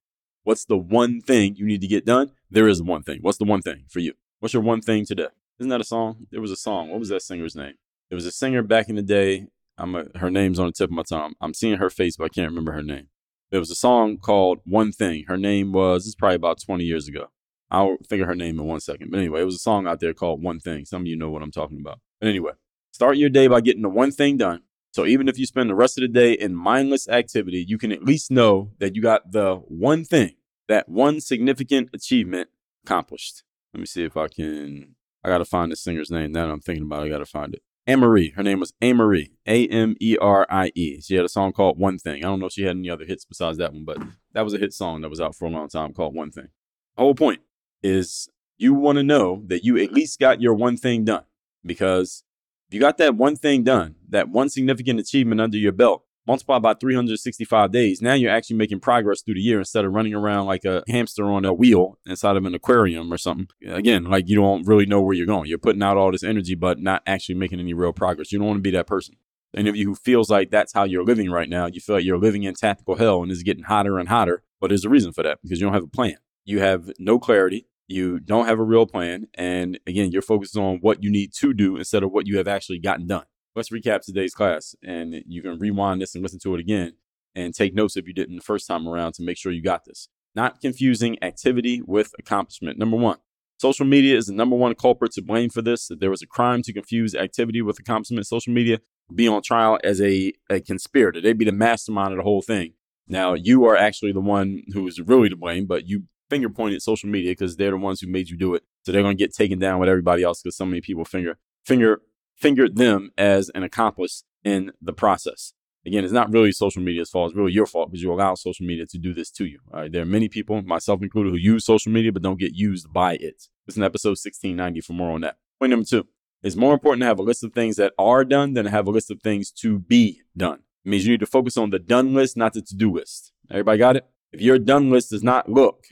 what's 0.43 0.65
the 0.65 0.77
one 0.77 1.21
thing 1.21 1.55
you 1.55 1.65
need 1.65 1.81
to 1.81 1.87
get 1.87 2.05
done? 2.05 2.31
There 2.51 2.67
is 2.67 2.81
one 2.81 3.03
thing. 3.03 3.19
What's 3.21 3.37
the 3.37 3.45
one 3.45 3.61
thing 3.61 3.85
for 3.89 3.99
you? 3.99 4.13
What's 4.39 4.53
your 4.53 4.63
one 4.63 4.81
thing 4.81 5.05
today? 5.05 5.27
Isn't 5.59 5.69
that 5.69 5.79
a 5.79 5.85
song? 5.85 6.27
There 6.31 6.41
was 6.41 6.51
a 6.51 6.57
song. 6.57 6.89
What 6.89 6.99
was 6.99 7.09
that 7.09 7.21
singer's 7.21 7.55
name? 7.55 7.75
There 8.09 8.17
was 8.17 8.25
a 8.25 8.31
singer 8.31 8.61
back 8.61 8.89
in 8.89 8.95
the 8.95 9.01
day. 9.01 9.47
I'm 9.77 9.95
a, 9.95 10.05
her 10.17 10.29
name's 10.29 10.59
on 10.59 10.67
the 10.67 10.71
tip 10.73 10.89
of 10.89 10.93
my 10.95 11.03
tongue. 11.03 11.35
I'm 11.39 11.53
seeing 11.53 11.77
her 11.77 11.89
face, 11.89 12.17
but 12.17 12.25
I 12.25 12.29
can't 12.29 12.49
remember 12.49 12.73
her 12.73 12.83
name. 12.83 13.07
There 13.51 13.59
was 13.59 13.71
a 13.71 13.75
song 13.75 14.17
called 14.17 14.59
One 14.65 14.91
Thing. 14.91 15.25
Her 15.27 15.37
name 15.37 15.71
was, 15.71 16.01
this 16.03 16.09
is 16.09 16.15
probably 16.15 16.35
about 16.35 16.61
20 16.61 16.83
years 16.83 17.07
ago. 17.07 17.27
I'll 17.71 17.97
figure 18.07 18.25
her 18.25 18.35
name 18.35 18.59
in 18.59 18.65
one 18.65 18.79
second. 18.79 19.11
But 19.11 19.17
anyway, 19.19 19.41
it 19.41 19.45
was 19.45 19.55
a 19.55 19.59
song 19.59 19.87
out 19.87 19.99
there 19.99 20.13
called 20.13 20.41
One 20.43 20.59
Thing. 20.59 20.85
Some 20.85 21.03
of 21.03 21.07
you 21.07 21.15
know 21.15 21.29
what 21.29 21.41
I'm 21.41 21.51
talking 21.51 21.79
about. 21.79 21.99
But 22.19 22.29
anyway, 22.29 22.51
start 22.91 23.17
your 23.17 23.29
day 23.29 23.47
by 23.47 23.61
getting 23.61 23.81
the 23.81 23.89
one 23.89 24.11
thing 24.11 24.37
done. 24.37 24.61
So 24.93 25.05
even 25.05 25.27
if 25.27 25.37
you 25.37 25.45
spend 25.45 25.69
the 25.69 25.75
rest 25.75 25.97
of 25.97 26.01
the 26.03 26.07
day 26.07 26.33
in 26.33 26.55
mindless 26.55 27.07
activity, 27.09 27.65
you 27.67 27.77
can 27.77 27.91
at 27.91 28.03
least 28.05 28.31
know 28.31 28.71
that 28.79 28.95
you 28.95 29.01
got 29.01 29.31
the 29.33 29.55
one 29.57 30.05
thing, 30.05 30.35
that 30.69 30.87
one 30.87 31.19
significant 31.19 31.89
achievement 31.93 32.49
accomplished. 32.85 33.43
Let 33.73 33.81
me 33.81 33.85
see 33.87 34.03
if 34.05 34.15
I 34.15 34.29
can. 34.29 34.95
I 35.23 35.27
got 35.29 35.39
to 35.39 35.45
find 35.45 35.71
the 35.71 35.75
singer's 35.75 36.09
name. 36.11 36.31
Now 36.31 36.49
I'm 36.49 36.61
thinking 36.61 36.83
about 36.83 37.03
it, 37.03 37.07
I 37.07 37.09
got 37.09 37.17
to 37.19 37.25
find 37.25 37.53
it. 37.53 37.61
Amerie. 37.87 38.29
Her 38.33 38.41
name 38.41 38.59
was 38.61 38.73
Amerie. 38.81 39.33
A 39.45 39.67
M 39.67 39.95
E 39.99 40.17
R 40.19 40.47
I 40.49 40.71
E. 40.75 41.01
She 41.01 41.15
had 41.15 41.25
a 41.25 41.29
song 41.29 41.51
called 41.51 41.77
One 41.77 41.99
Thing. 41.99 42.23
I 42.23 42.27
don't 42.27 42.39
know 42.39 42.45
if 42.47 42.53
she 42.53 42.63
had 42.63 42.77
any 42.77 42.89
other 42.89 43.05
hits 43.05 43.25
besides 43.25 43.57
that 43.59 43.73
one, 43.73 43.83
but 43.83 43.97
that 44.33 44.41
was 44.43 44.53
a 44.53 44.57
hit 44.57 44.73
song 44.73 45.01
that 45.01 45.09
was 45.09 45.21
out 45.21 45.35
for 45.35 45.45
a 45.45 45.49
long 45.49 45.67
time 45.67 45.93
called 45.93 46.15
One 46.15 46.31
Thing. 46.31 46.47
The 46.95 47.03
whole 47.03 47.13
point 47.15 47.41
is 47.83 48.29
you 48.57 48.73
want 48.73 48.97
to 48.97 49.03
know 49.03 49.43
that 49.47 49.65
you 49.65 49.77
at 49.77 49.91
least 49.91 50.19
got 50.19 50.41
your 50.41 50.53
one 50.55 50.77
thing 50.77 51.03
done 51.03 51.25
because 51.65 52.23
if 52.69 52.73
you 52.73 52.79
got 52.79 52.97
that 52.97 53.15
one 53.15 53.35
thing 53.35 53.63
done, 53.63 53.95
that 54.09 54.29
one 54.29 54.49
significant 54.49 54.99
achievement 54.99 55.41
under 55.41 55.57
your 55.57 55.71
belt, 55.71 56.03
multiplied 56.27 56.61
by 56.61 56.73
365 56.73 57.71
days, 57.71 58.01
now 58.01 58.13
you're 58.13 58.31
actually 58.31 58.55
making 58.55 58.79
progress 58.79 59.21
through 59.21 59.35
the 59.35 59.41
year 59.41 59.59
instead 59.59 59.85
of 59.85 59.93
running 59.93 60.13
around 60.13 60.45
like 60.45 60.65
a 60.65 60.83
hamster 60.89 61.25
on 61.25 61.45
a 61.45 61.53
wheel 61.53 61.99
inside 62.05 62.35
of 62.35 62.45
an 62.45 62.55
aquarium 62.55 63.11
or 63.13 63.17
something. 63.17 63.47
Again, 63.67 64.05
like 64.05 64.27
you 64.27 64.35
don't 64.35 64.67
really 64.67 64.85
know 64.85 65.01
where 65.01 65.13
you're 65.15 65.27
going. 65.27 65.47
You're 65.49 65.57
putting 65.57 65.83
out 65.83 65.97
all 65.97 66.11
this 66.11 66.23
energy, 66.23 66.55
but 66.55 66.79
not 66.79 67.03
actually 67.05 67.35
making 67.35 67.59
any 67.59 67.73
real 67.73 67.93
progress. 67.93 68.31
You 68.31 68.39
don't 68.39 68.47
want 68.47 68.57
to 68.59 68.63
be 68.63 68.71
that 68.71 68.87
person. 68.87 69.17
Any 69.55 69.69
of 69.69 69.75
you 69.75 69.85
who 69.89 69.95
feels 69.95 70.29
like 70.29 70.49
that's 70.51 70.73
how 70.73 70.83
you're 70.83 71.05
living 71.05 71.29
right 71.31 71.47
now, 71.47 71.67
you 71.67 71.79
feel 71.79 71.95
like 71.95 72.03
you're 72.03 72.17
living 72.17 72.43
in 72.43 72.55
tactical 72.55 72.95
hell 72.95 73.23
and 73.23 73.31
it's 73.31 73.43
getting 73.43 73.63
hotter 73.63 73.97
and 73.99 74.09
hotter. 74.09 74.43
But 74.59 74.69
there's 74.69 74.83
a 74.83 74.89
reason 74.89 75.13
for 75.13 75.23
that 75.23 75.37
because 75.41 75.59
you 75.61 75.65
don't 75.67 75.73
have 75.73 75.83
a 75.83 75.87
plan. 75.87 76.17
You 76.43 76.59
have 76.59 76.91
no 76.99 77.19
clarity 77.19 77.67
you 77.87 78.19
don't 78.19 78.47
have 78.47 78.59
a 78.59 78.63
real 78.63 78.85
plan. 78.85 79.27
And 79.35 79.79
again, 79.85 80.11
you're 80.11 80.21
focused 80.21 80.57
on 80.57 80.77
what 80.81 81.03
you 81.03 81.11
need 81.11 81.33
to 81.35 81.53
do 81.53 81.77
instead 81.77 82.03
of 82.03 82.11
what 82.11 82.27
you 82.27 82.37
have 82.37 82.47
actually 82.47 82.79
gotten 82.79 83.07
done. 83.07 83.25
Let's 83.55 83.69
recap 83.69 84.01
today's 84.01 84.33
class 84.33 84.75
and 84.83 85.15
you 85.27 85.41
can 85.41 85.59
rewind 85.59 86.01
this 86.01 86.13
and 86.15 86.23
listen 86.23 86.39
to 86.39 86.55
it 86.55 86.59
again 86.59 86.93
and 87.35 87.53
take 87.53 87.73
notes 87.73 87.95
if 87.95 88.07
you 88.07 88.13
didn't 88.13 88.37
the 88.37 88.41
first 88.41 88.67
time 88.67 88.87
around 88.87 89.13
to 89.13 89.23
make 89.23 89.37
sure 89.37 89.51
you 89.51 89.61
got 89.63 89.85
this. 89.85 90.09
Not 90.33 90.59
confusing 90.59 91.17
activity 91.21 91.81
with 91.81 92.11
accomplishment. 92.19 92.77
Number 92.77 92.97
one, 92.97 93.17
social 93.57 93.85
media 93.85 94.17
is 94.17 94.25
the 94.25 94.33
number 94.33 94.55
one 94.55 94.75
culprit 94.75 95.13
to 95.13 95.21
blame 95.21 95.49
for 95.49 95.61
this. 95.61 95.87
That 95.87 96.01
there 96.01 96.09
was 96.09 96.21
a 96.21 96.27
crime 96.27 96.61
to 96.63 96.73
confuse 96.73 97.15
activity 97.15 97.61
with 97.61 97.79
accomplishment. 97.79 98.27
Social 98.27 98.51
media 98.51 98.79
be 99.13 99.27
on 99.27 99.41
trial 99.41 99.79
as 99.83 100.01
a, 100.01 100.33
a 100.49 100.59
conspirator. 100.59 101.21
They'd 101.21 101.37
be 101.37 101.45
the 101.45 101.51
mastermind 101.53 102.11
of 102.11 102.17
the 102.17 102.23
whole 102.23 102.41
thing. 102.41 102.73
Now, 103.07 103.33
you 103.35 103.63
are 103.65 103.77
actually 103.77 104.11
the 104.11 104.19
one 104.19 104.63
who 104.73 104.85
is 104.87 104.99
really 104.99 105.29
to 105.29 105.35
blame, 105.37 105.67
but 105.67 105.87
you 105.87 106.05
finger 106.29 106.49
pointed 106.49 106.75
at 106.77 106.81
social 106.81 107.09
media 107.09 107.31
because 107.31 107.57
they're 107.57 107.71
the 107.71 107.77
ones 107.77 108.01
who 108.01 108.07
made 108.07 108.29
you 108.29 108.37
do 108.37 108.55
it. 108.55 108.63
So 108.83 108.91
they're 108.91 109.01
going 109.01 109.17
to 109.17 109.23
get 109.23 109.33
taken 109.33 109.59
down 109.59 109.79
with 109.79 109.89
everybody 109.89 110.23
else 110.23 110.41
because 110.41 110.55
so 110.55 110.65
many 110.65 110.81
people 110.81 111.05
finger 111.05 111.37
finger 111.65 112.01
fingered 112.37 112.75
them 112.75 113.11
as 113.17 113.49
an 113.55 113.63
accomplice 113.63 114.23
in 114.43 114.71
the 114.81 114.93
process. 114.93 115.53
Again, 115.87 116.03
it's 116.03 116.13
not 116.13 116.31
really 116.33 116.51
social 116.51 116.81
media's 116.81 117.11
fault. 117.11 117.29
It's 117.31 117.37
really 117.37 117.53
your 117.53 117.67
fault 117.67 117.91
because 117.91 118.01
you 118.01 118.11
allow 118.11 118.33
social 118.35 118.65
media 118.65 118.85
to 118.87 118.97
do 118.97 119.13
this 119.13 119.29
to 119.31 119.45
you. 119.45 119.59
All 119.73 119.81
right. 119.81 119.91
There 119.91 120.01
are 120.01 120.05
many 120.05 120.27
people, 120.27 120.61
myself 120.63 121.01
included, 121.03 121.29
who 121.31 121.37
use 121.37 121.63
social 121.65 121.91
media 121.91 122.11
but 122.11 122.23
don't 122.23 122.39
get 122.39 122.53
used 122.55 122.91
by 122.91 123.13
it. 123.15 123.45
Listen 123.67 123.81
to 123.81 123.85
episode 123.85 124.09
1690 124.11 124.81
for 124.81 124.93
more 124.93 125.11
on 125.13 125.21
that. 125.21 125.37
Point 125.59 125.71
number 125.71 125.85
two. 125.85 126.07
It's 126.43 126.55
more 126.55 126.73
important 126.73 127.01
to 127.01 127.07
have 127.07 127.17
a 127.17 127.23
list 127.23 127.43
of 127.43 127.53
things 127.53 127.75
that 127.77 127.93
are 127.97 128.23
done 128.23 128.53
than 128.53 128.65
to 128.65 128.71
have 128.71 128.87
a 128.87 128.91
list 128.91 129.09
of 129.09 129.19
things 129.21 129.51
to 129.51 129.79
be 129.79 130.21
done. 130.37 130.59
It 130.83 130.89
means 130.89 131.05
you 131.05 131.11
need 131.13 131.19
to 131.21 131.25
focus 131.25 131.57
on 131.57 131.71
the 131.71 131.79
done 131.79 132.13
list, 132.13 132.37
not 132.37 132.53
the 132.53 132.61
to 132.61 132.75
do 132.75 132.91
list. 132.95 133.31
Everybody 133.49 133.79
got 133.79 133.95
it? 133.95 134.05
If 134.31 134.41
your 134.41 134.59
done 134.59 134.91
list 134.91 135.09
does 135.09 135.23
not 135.23 135.49
look 135.49 135.85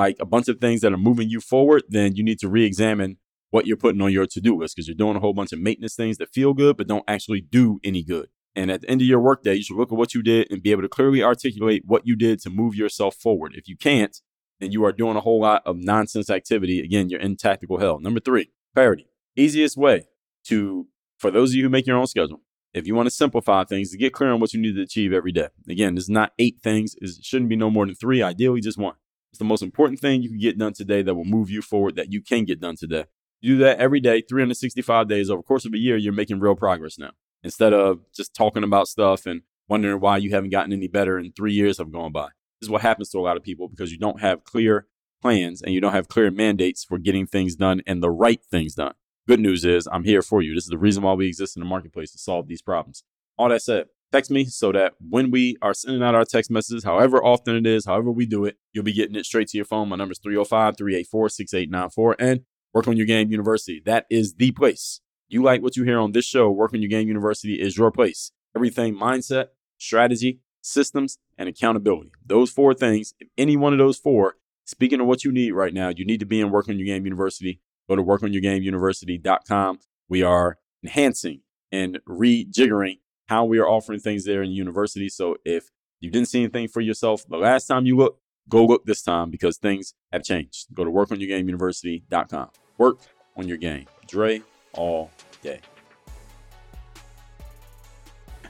like 0.00 0.16
a 0.18 0.24
bunch 0.24 0.48
of 0.48 0.58
things 0.58 0.80
that 0.80 0.92
are 0.92 0.96
moving 0.98 1.28
you 1.28 1.40
forward, 1.40 1.82
then 1.90 2.16
you 2.16 2.24
need 2.24 2.38
to 2.40 2.48
re 2.48 2.64
examine 2.64 3.18
what 3.50 3.66
you're 3.66 3.76
putting 3.76 4.00
on 4.00 4.12
your 4.12 4.26
to 4.26 4.40
do 4.40 4.56
list 4.58 4.74
because 4.74 4.88
you're 4.88 4.94
doing 4.94 5.14
a 5.16 5.20
whole 5.20 5.34
bunch 5.34 5.52
of 5.52 5.60
maintenance 5.60 5.94
things 5.94 6.16
that 6.16 6.32
feel 6.32 6.54
good 6.54 6.76
but 6.78 6.88
don't 6.88 7.04
actually 7.06 7.40
do 7.40 7.78
any 7.84 8.02
good. 8.02 8.28
And 8.56 8.70
at 8.70 8.80
the 8.80 8.90
end 8.90 9.02
of 9.02 9.06
your 9.06 9.20
workday, 9.20 9.54
you 9.56 9.62
should 9.62 9.76
look 9.76 9.92
at 9.92 9.98
what 9.98 10.14
you 10.14 10.22
did 10.22 10.50
and 10.50 10.62
be 10.62 10.70
able 10.72 10.82
to 10.82 10.88
clearly 10.88 11.22
articulate 11.22 11.82
what 11.86 12.06
you 12.06 12.16
did 12.16 12.40
to 12.40 12.50
move 12.50 12.74
yourself 12.74 13.14
forward. 13.14 13.52
If 13.54 13.68
you 13.68 13.76
can't, 13.76 14.16
then 14.58 14.72
you 14.72 14.84
are 14.84 14.92
doing 14.92 15.16
a 15.16 15.20
whole 15.20 15.40
lot 15.42 15.62
of 15.66 15.76
nonsense 15.76 16.30
activity. 16.30 16.80
Again, 16.80 17.10
you're 17.10 17.20
in 17.20 17.36
tactical 17.36 17.78
hell. 17.78 18.00
Number 18.00 18.20
three, 18.20 18.50
clarity. 18.74 19.06
Easiest 19.36 19.76
way 19.76 20.08
to, 20.46 20.88
for 21.18 21.30
those 21.30 21.50
of 21.50 21.56
you 21.56 21.64
who 21.64 21.68
make 21.68 21.86
your 21.86 21.96
own 21.96 22.06
schedule, 22.06 22.40
if 22.72 22.86
you 22.86 22.94
want 22.94 23.06
to 23.06 23.14
simplify 23.14 23.64
things, 23.64 23.90
to 23.90 23.98
get 23.98 24.12
clear 24.12 24.32
on 24.32 24.40
what 24.40 24.52
you 24.52 24.60
need 24.60 24.74
to 24.76 24.82
achieve 24.82 25.12
every 25.12 25.32
day. 25.32 25.48
Again, 25.68 25.96
it's 25.96 26.08
not 26.08 26.32
eight 26.38 26.58
things. 26.62 26.94
It 27.00 27.10
shouldn't 27.24 27.48
be 27.50 27.56
no 27.56 27.70
more 27.70 27.84
than 27.86 27.94
three, 27.94 28.22
ideally 28.22 28.60
just 28.60 28.78
one. 28.78 28.94
It's 29.30 29.38
the 29.38 29.44
most 29.44 29.62
important 29.62 30.00
thing 30.00 30.22
you 30.22 30.28
can 30.28 30.38
get 30.40 30.58
done 30.58 30.72
today 30.72 31.02
that 31.02 31.14
will 31.14 31.24
move 31.24 31.50
you 31.50 31.62
forward 31.62 31.96
that 31.96 32.12
you 32.12 32.20
can 32.20 32.44
get 32.44 32.60
done 32.60 32.76
today. 32.76 33.04
You 33.40 33.54
do 33.56 33.64
that 33.64 33.78
every 33.78 34.00
day, 34.00 34.22
365 34.22 35.08
days 35.08 35.30
over 35.30 35.42
course 35.42 35.64
of 35.64 35.72
a 35.72 35.78
year, 35.78 35.96
you're 35.96 36.12
making 36.12 36.40
real 36.40 36.56
progress 36.56 36.98
now. 36.98 37.12
Instead 37.42 37.72
of 37.72 38.00
just 38.12 38.34
talking 38.34 38.64
about 38.64 38.88
stuff 38.88 39.24
and 39.26 39.42
wondering 39.68 40.00
why 40.00 40.18
you 40.18 40.30
haven't 40.30 40.50
gotten 40.50 40.72
any 40.72 40.88
better 40.88 41.16
and 41.16 41.34
three 41.34 41.54
years 41.54 41.78
have 41.78 41.92
gone 41.92 42.12
by. 42.12 42.26
This 42.60 42.66
is 42.66 42.70
what 42.70 42.82
happens 42.82 43.08
to 43.10 43.18
a 43.18 43.20
lot 43.20 43.36
of 43.36 43.42
people 43.42 43.68
because 43.68 43.92
you 43.92 43.98
don't 43.98 44.20
have 44.20 44.44
clear 44.44 44.86
plans 45.22 45.62
and 45.62 45.72
you 45.72 45.80
don't 45.80 45.92
have 45.92 46.08
clear 46.08 46.30
mandates 46.30 46.84
for 46.84 46.98
getting 46.98 47.26
things 47.26 47.54
done 47.54 47.80
and 47.86 48.02
the 48.02 48.10
right 48.10 48.42
things 48.50 48.74
done. 48.74 48.92
Good 49.28 49.40
news 49.40 49.64
is 49.64 49.88
I'm 49.90 50.04
here 50.04 50.22
for 50.22 50.42
you. 50.42 50.54
This 50.54 50.64
is 50.64 50.70
the 50.70 50.76
reason 50.78 51.02
why 51.02 51.12
we 51.12 51.28
exist 51.28 51.56
in 51.56 51.60
the 51.62 51.68
marketplace 51.68 52.10
to 52.12 52.18
solve 52.18 52.48
these 52.48 52.62
problems. 52.62 53.04
All 53.38 53.48
that 53.48 53.62
said, 53.62 53.86
text 54.12 54.30
me 54.30 54.44
so 54.44 54.72
that 54.72 54.94
when 54.98 55.30
we 55.30 55.56
are 55.62 55.74
sending 55.74 56.02
out 56.02 56.14
our 56.14 56.24
text 56.24 56.50
messages, 56.50 56.84
however 56.84 57.22
often 57.22 57.54
it 57.56 57.66
is, 57.66 57.86
however 57.86 58.10
we 58.10 58.26
do 58.26 58.44
it, 58.44 58.56
you'll 58.72 58.84
be 58.84 58.92
getting 58.92 59.16
it 59.16 59.24
straight 59.26 59.48
to 59.48 59.58
your 59.58 59.64
phone. 59.64 59.88
My 59.88 59.96
number 59.96 60.12
is 60.12 60.18
305 60.18 60.76
384 60.76 61.28
6894 61.28 62.16
and 62.18 62.40
Work 62.72 62.86
on 62.86 62.96
Your 62.96 63.06
Game 63.06 63.30
University. 63.32 63.82
That 63.84 64.06
is 64.10 64.34
the 64.34 64.50
place. 64.52 65.00
You 65.28 65.42
like 65.42 65.60
what 65.62 65.76
you 65.76 65.82
hear 65.84 65.98
on 65.98 66.12
this 66.12 66.24
show, 66.24 66.50
Work 66.50 66.72
on 66.72 66.80
Your 66.80 66.88
Game 66.90 67.08
University 67.08 67.60
is 67.60 67.76
your 67.76 67.90
place. 67.90 68.30
Everything 68.54 68.94
mindset, 68.94 69.46
strategy, 69.78 70.40
systems, 70.60 71.18
and 71.38 71.48
accountability. 71.48 72.12
Those 72.24 72.50
four 72.50 72.74
things, 72.74 73.12
if 73.18 73.28
any 73.38 73.56
one 73.56 73.72
of 73.72 73.78
those 73.80 73.98
four, 73.98 74.36
speaking 74.66 75.00
of 75.00 75.06
what 75.06 75.24
you 75.24 75.32
need 75.32 75.52
right 75.52 75.74
now, 75.74 75.88
you 75.88 76.04
need 76.04 76.20
to 76.20 76.26
be 76.26 76.40
in 76.40 76.50
Work 76.50 76.68
on 76.68 76.78
Your 76.78 76.86
Game 76.86 77.04
University. 77.04 77.60
Go 77.88 77.96
to 77.96 78.02
workonyourgameuniversity.com. 78.04 79.80
We 80.08 80.22
are 80.22 80.58
enhancing 80.84 81.40
and 81.72 81.98
rejiggering 82.08 82.98
how 83.30 83.44
we 83.44 83.58
are 83.58 83.68
offering 83.68 84.00
things 84.00 84.24
there 84.24 84.42
in 84.42 84.50
university. 84.50 85.08
So 85.08 85.36
if 85.44 85.70
you 86.00 86.10
didn't 86.10 86.26
see 86.28 86.40
anything 86.42 86.66
for 86.66 86.80
yourself 86.80 87.26
the 87.28 87.36
last 87.36 87.66
time 87.66 87.86
you 87.86 87.96
looked, 87.96 88.20
go 88.48 88.66
look 88.66 88.84
this 88.86 89.02
time 89.02 89.30
because 89.30 89.56
things 89.56 89.94
have 90.12 90.24
changed. 90.24 90.66
Go 90.74 90.84
to 90.84 90.90
workonyourgameuniversity.com. 90.90 92.48
Work 92.76 92.98
on 93.36 93.46
your 93.46 93.56
game. 93.56 93.86
Dre 94.08 94.42
all 94.72 95.12
day. 95.42 95.60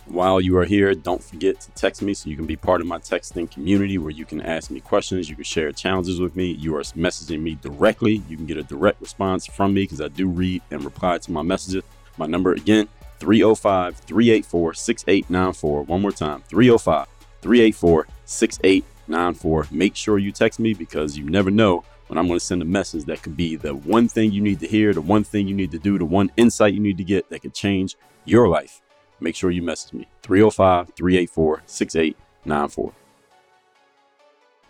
While 0.07 0.41
you 0.41 0.57
are 0.57 0.65
here, 0.65 0.95
don't 0.95 1.23
forget 1.23 1.61
to 1.61 1.71
text 1.73 2.01
me 2.01 2.15
so 2.15 2.31
you 2.31 2.37
can 2.37 2.47
be 2.47 2.57
part 2.57 2.81
of 2.81 2.87
my 2.87 2.99
texting 2.99 3.51
community 3.51 3.99
where 3.99 4.11
you 4.11 4.25
can 4.25 4.41
ask 4.41 4.71
me 4.71 4.81
questions, 4.81 5.29
you 5.29 5.35
can 5.37 5.45
share 5.45 5.71
challenges 5.73 6.19
with 6.19 6.35
me. 6.37 6.53
You 6.53 6.75
are 6.77 6.81
messaging 6.97 7.43
me 7.43 7.57
directly. 7.57 8.23
You 8.31 8.37
can 8.39 8.47
get 8.47 8.57
a 8.57 8.63
direct 8.65 8.99
response 9.03 9.47
from 9.47 9.75
me 9.75 9.83
because 9.83 10.01
I 10.01 10.09
do 10.09 10.27
read 10.27 10.63
and 10.71 10.83
reply 10.83 11.19
to 11.19 11.31
my 11.31 11.43
messages. 11.43 11.85
My 12.17 12.25
number 12.27 12.53
again 12.53 12.89
305 13.21 13.97
384 13.99 14.75
6894. 14.75 15.83
One 15.83 16.03
more 16.03 16.11
time 16.11 16.43
305 16.49 17.07
384 17.43 18.09
6894. 18.25 19.67
Make 19.71 19.95
sure 19.97 20.19
you 20.19 20.33
text 20.33 20.59
me 20.59 20.75
because 20.75 21.17
you 21.17 21.25
never 21.31 21.51
know 21.51 21.85
when 22.09 22.19
I'm 22.19 22.27
going 22.27 22.41
to 22.41 22.45
send 22.45 22.63
a 22.63 22.67
message 22.67 23.05
that 23.05 23.23
could 23.23 23.37
be 23.37 23.55
the 23.57 23.75
one 23.75 24.09
thing 24.09 24.33
you 24.33 24.41
need 24.43 24.59
to 24.61 24.67
hear, 24.67 24.93
the 24.93 25.01
one 25.03 25.23
thing 25.23 25.47
you 25.47 25.55
need 25.55 25.71
to 25.71 25.79
do, 25.79 25.99
the 25.99 26.05
one 26.05 26.33
insight 26.37 26.75
you 26.75 26.81
need 26.81 26.97
to 26.99 27.05
get 27.05 27.29
that 27.31 27.41
could 27.41 27.55
change 27.55 27.97
your 28.25 28.49
life. 28.49 28.81
Make 29.21 29.37
sure 29.37 29.51
you 29.51 29.63
message 29.63 29.93
me 29.93 30.09
305 30.23 30.93
384 30.97 31.63
6894. 31.67 32.93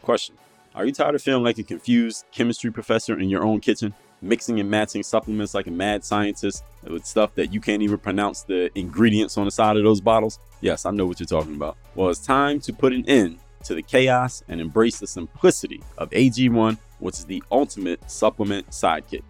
Question 0.03 0.35
Are 0.75 0.85
you 0.85 0.93
tired 0.93 1.15
of 1.15 1.23
feeling 1.23 1.45
like 1.45 1.59
a 1.59 1.63
confused 1.63 2.25
chemistry 2.33 2.73
professor 2.73 3.17
in 3.19 3.31
your 3.31 3.45
own 3.45 3.61
kitchen? 3.61 3.95
mixing 4.23 4.61
and 4.61 4.71
matching 4.71 5.03
supplements 5.03 5.55
like 5.55 5.67
a 5.67 5.71
mad 5.71 6.05
scientist 6.05 6.65
with 6.85 7.05
stuff 7.05 7.35
that 7.35 7.53
you 7.53 7.61
can't 7.61 7.83
even 7.83 7.99
pronounce 7.99 8.43
the 8.43 8.71
ingredients 8.79 9.39
on 9.39 9.45
the 9.45 9.51
side 9.51 9.77
of 9.77 9.83
those 9.85 10.01
bottles. 10.01 10.39
Yes, 10.61 10.85
I 10.87 10.91
know 10.91 11.07
what 11.07 11.21
you're 11.21 11.27
talking 11.27 11.55
about. 11.55 11.77
Well, 11.95 12.11
it's 12.11 12.25
time 12.25 12.61
to 12.61 12.73
put 12.73 12.93
an 12.93 13.05
end 13.09 13.39
to 13.65 13.75
the 13.75 13.83
chaos 13.83 14.43
and 14.49 14.61
embrace 14.61 14.99
the 14.99 15.07
simplicity 15.07 15.83
of 15.99 16.11
AG1, 16.11 16.79
which 16.99 17.19
is 17.19 17.25
the 17.25 17.43
ultimate 17.53 18.09
supplement 18.11 18.69
sidekick. 18.71 19.23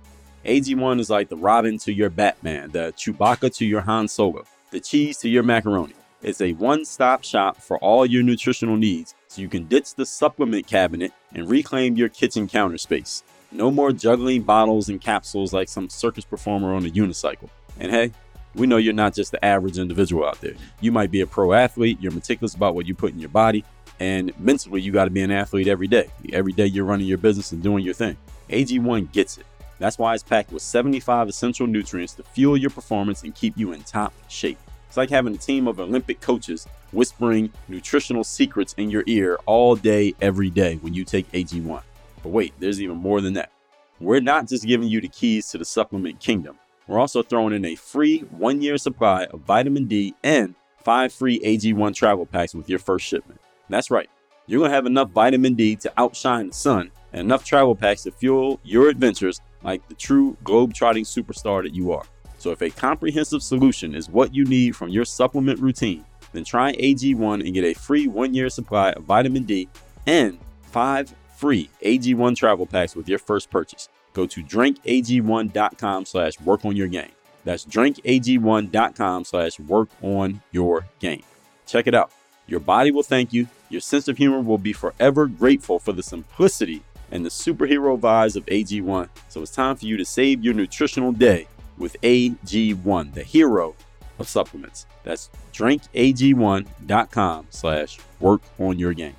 AG1 0.44 1.00
is 1.00 1.10
like 1.10 1.28
the 1.28 1.36
Robin 1.36 1.78
to 1.78 1.92
your 1.92 2.10
Batman, 2.10 2.70
the 2.70 2.92
Chewbacca 2.96 3.54
to 3.56 3.66
your 3.66 3.82
Han 3.82 4.08
Solo, 4.08 4.44
the 4.70 4.80
cheese 4.80 5.18
to 5.18 5.28
your 5.28 5.42
macaroni. 5.42 5.94
It's 6.22 6.40
a 6.40 6.52
one 6.54 6.84
stop 6.84 7.24
shop 7.24 7.56
for 7.56 7.78
all 7.78 8.04
your 8.04 8.22
nutritional 8.22 8.76
needs, 8.76 9.14
so 9.28 9.40
you 9.40 9.48
can 9.48 9.64
ditch 9.68 9.94
the 9.94 10.04
supplement 10.04 10.66
cabinet 10.66 11.12
and 11.34 11.48
reclaim 11.48 11.96
your 11.96 12.08
kitchen 12.10 12.46
counter 12.46 12.76
space. 12.78 13.22
No 13.52 13.70
more 13.72 13.90
juggling 13.92 14.42
bottles 14.42 14.88
and 14.88 15.00
capsules 15.00 15.52
like 15.52 15.68
some 15.68 15.88
circus 15.88 16.24
performer 16.24 16.72
on 16.72 16.86
a 16.86 16.88
unicycle. 16.88 17.48
And 17.80 17.90
hey, 17.90 18.12
we 18.54 18.66
know 18.68 18.76
you're 18.76 18.92
not 18.92 19.12
just 19.14 19.32
the 19.32 19.44
average 19.44 19.76
individual 19.78 20.24
out 20.24 20.40
there. 20.40 20.54
You 20.80 20.92
might 20.92 21.10
be 21.10 21.20
a 21.22 21.26
pro 21.26 21.52
athlete, 21.52 21.98
you're 22.00 22.12
meticulous 22.12 22.54
about 22.54 22.74
what 22.76 22.86
you 22.86 22.94
put 22.94 23.12
in 23.12 23.18
your 23.18 23.28
body, 23.28 23.64
and 23.98 24.32
mentally, 24.40 24.80
you 24.80 24.92
got 24.92 25.04
to 25.06 25.10
be 25.10 25.20
an 25.20 25.30
athlete 25.32 25.66
every 25.68 25.86
day. 25.88 26.08
Every 26.32 26.52
day, 26.54 26.64
you're 26.66 26.84
running 26.86 27.06
your 27.06 27.18
business 27.18 27.52
and 27.52 27.62
doing 27.62 27.84
your 27.84 27.92
thing. 27.92 28.16
AG1 28.48 29.12
gets 29.12 29.36
it. 29.36 29.44
That's 29.78 29.98
why 29.98 30.14
it's 30.14 30.22
packed 30.22 30.52
with 30.52 30.62
75 30.62 31.28
essential 31.28 31.66
nutrients 31.66 32.14
to 32.14 32.22
fuel 32.22 32.56
your 32.56 32.70
performance 32.70 33.24
and 33.24 33.34
keep 33.34 33.58
you 33.58 33.72
in 33.72 33.82
top 33.82 34.14
shape. 34.30 34.58
It's 34.88 34.96
like 34.96 35.10
having 35.10 35.34
a 35.34 35.38
team 35.38 35.66
of 35.68 35.80
Olympic 35.80 36.20
coaches 36.22 36.66
whispering 36.92 37.52
nutritional 37.68 38.24
secrets 38.24 38.72
in 38.78 38.90
your 38.90 39.02
ear 39.06 39.38
all 39.44 39.74
day, 39.76 40.14
every 40.22 40.48
day 40.50 40.76
when 40.80 40.94
you 40.94 41.04
take 41.04 41.30
AG1. 41.32 41.82
But 42.22 42.30
wait, 42.30 42.52
there's 42.58 42.80
even 42.80 42.96
more 42.96 43.20
than 43.20 43.34
that. 43.34 43.50
We're 43.98 44.20
not 44.20 44.48
just 44.48 44.64
giving 44.66 44.88
you 44.88 45.00
the 45.00 45.08
keys 45.08 45.48
to 45.48 45.58
the 45.58 45.64
supplement 45.64 46.20
kingdom. 46.20 46.58
We're 46.86 46.98
also 46.98 47.22
throwing 47.22 47.54
in 47.54 47.64
a 47.64 47.76
free 47.76 48.20
one 48.20 48.62
year 48.62 48.78
supply 48.78 49.24
of 49.26 49.40
vitamin 49.40 49.86
D 49.86 50.14
and 50.24 50.54
five 50.82 51.12
free 51.12 51.38
AG1 51.40 51.94
travel 51.94 52.26
packs 52.26 52.54
with 52.54 52.68
your 52.68 52.78
first 52.78 53.06
shipment. 53.06 53.40
That's 53.68 53.90
right, 53.90 54.08
you're 54.46 54.58
going 54.58 54.70
to 54.70 54.74
have 54.74 54.86
enough 54.86 55.10
vitamin 55.10 55.54
D 55.54 55.76
to 55.76 55.92
outshine 55.96 56.48
the 56.48 56.52
sun 56.54 56.90
and 57.12 57.20
enough 57.20 57.44
travel 57.44 57.74
packs 57.76 58.02
to 58.04 58.10
fuel 58.10 58.58
your 58.64 58.88
adventures 58.88 59.40
like 59.62 59.86
the 59.88 59.94
true 59.94 60.36
globetrotting 60.44 61.02
superstar 61.06 61.62
that 61.62 61.74
you 61.74 61.92
are. 61.92 62.04
So, 62.38 62.50
if 62.50 62.62
a 62.62 62.70
comprehensive 62.70 63.42
solution 63.42 63.94
is 63.94 64.08
what 64.08 64.34
you 64.34 64.44
need 64.46 64.74
from 64.74 64.88
your 64.88 65.04
supplement 65.04 65.60
routine, 65.60 66.04
then 66.32 66.42
try 66.42 66.72
AG1 66.74 67.44
and 67.44 67.52
get 67.54 67.64
a 67.64 67.74
free 67.74 68.08
one 68.08 68.32
year 68.34 68.48
supply 68.48 68.90
of 68.92 69.02
vitamin 69.04 69.42
D 69.44 69.68
and 70.06 70.38
five 70.62 71.14
free 71.40 71.70
AG1 71.82 72.36
travel 72.36 72.66
packs 72.66 72.94
with 72.94 73.08
your 73.08 73.18
first 73.18 73.48
purchase. 73.50 73.88
Go 74.12 74.26
to 74.26 74.42
drinkag1.com 74.44 76.04
slash 76.04 76.38
work 76.40 76.64
on 76.66 76.76
your 76.76 76.88
game. 76.88 77.12
That's 77.44 77.64
drinkag1.com 77.64 79.24
slash 79.24 79.58
work 79.60 79.88
on 80.02 80.42
your 80.52 80.84
game. 81.00 81.22
Check 81.66 81.86
it 81.86 81.94
out. 81.94 82.12
Your 82.46 82.60
body 82.60 82.90
will 82.90 83.02
thank 83.04 83.32
you. 83.32 83.46
Your 83.70 83.80
sense 83.80 84.06
of 84.08 84.18
humor 84.18 84.40
will 84.42 84.58
be 84.58 84.72
forever 84.74 85.26
grateful 85.26 85.78
for 85.78 85.92
the 85.92 86.02
simplicity 86.02 86.82
and 87.10 87.24
the 87.24 87.30
superhero 87.30 87.98
vibes 87.98 88.36
of 88.36 88.44
AG1. 88.46 89.08
So 89.30 89.40
it's 89.42 89.52
time 89.54 89.76
for 89.76 89.86
you 89.86 89.96
to 89.96 90.04
save 90.04 90.44
your 90.44 90.54
nutritional 90.54 91.12
day 91.12 91.46
with 91.78 91.96
AG1, 92.02 93.14
the 93.14 93.22
hero 93.22 93.74
of 94.18 94.28
supplements. 94.28 94.84
That's 95.04 95.30
drinkag1.com 95.54 97.46
slash 97.50 97.98
work 98.20 98.42
on 98.58 98.78
your 98.78 98.92
game. 98.92 99.14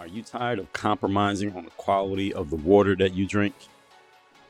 Are 0.00 0.08
you 0.08 0.22
tired 0.24 0.58
of 0.58 0.72
compromising 0.72 1.54
on 1.56 1.64
the 1.66 1.70
quality 1.72 2.34
of 2.34 2.50
the 2.50 2.56
water 2.56 2.96
that 2.96 3.14
you 3.14 3.26
drink? 3.26 3.54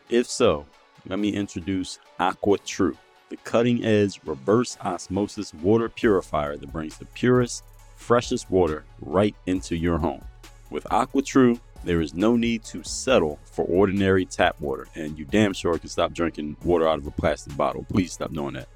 If 0.09 0.27
so, 0.27 0.65
let 1.07 1.19
me 1.19 1.35
introduce 1.35 1.99
Aqua 2.19 2.57
True, 2.59 2.97
the 3.29 3.37
cutting 3.37 3.85
edge 3.85 4.19
reverse 4.25 4.79
osmosis 4.83 5.53
water 5.53 5.91
purifier 5.91 6.57
that 6.57 6.73
brings 6.73 6.97
the 6.97 7.05
purest, 7.05 7.63
freshest 7.97 8.51
water 8.51 8.85
right 9.03 9.35
into 9.45 9.77
your 9.77 9.99
home. 9.99 10.23
With 10.71 10.91
Aqua 10.91 11.21
True, 11.21 11.61
there 11.85 12.01
is 12.01 12.15
no 12.15 12.37
need 12.37 12.65
to 12.65 12.83
settle 12.83 13.39
for 13.45 13.67
ordinary 13.67 14.25
tap 14.25 14.59
water, 14.63 14.89
and 14.95 15.19
you 15.19 15.27
damn 15.27 15.53
sure 15.53 15.79
can 15.79 15.91
stop 15.91 16.13
drinking 16.15 16.57
water 16.65 16.89
out 16.89 16.99
of 16.99 17.07
a 17.07 17.11
plastic 17.11 17.55
bottle. 17.55 17.85
Please 17.91 18.15
stop 18.15 18.33
doing 18.33 18.55
that. 18.55 18.69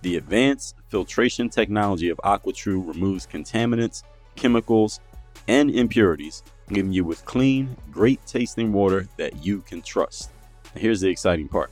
The 0.00 0.16
advanced 0.16 0.76
filtration 0.88 1.50
technology 1.50 2.08
of 2.08 2.16
AquaTrue 2.24 2.86
removes 2.88 3.26
contaminants, 3.26 4.02
chemicals, 4.36 5.00
and 5.48 5.70
impurities, 5.70 6.42
leaving 6.70 6.92
you 6.92 7.04
with 7.04 7.24
clean, 7.24 7.76
great 7.90 8.24
tasting 8.26 8.72
water 8.72 9.08
that 9.16 9.44
you 9.44 9.60
can 9.62 9.82
trust. 9.82 10.30
Now 10.74 10.80
here's 10.80 11.00
the 11.00 11.08
exciting 11.08 11.48
part. 11.48 11.70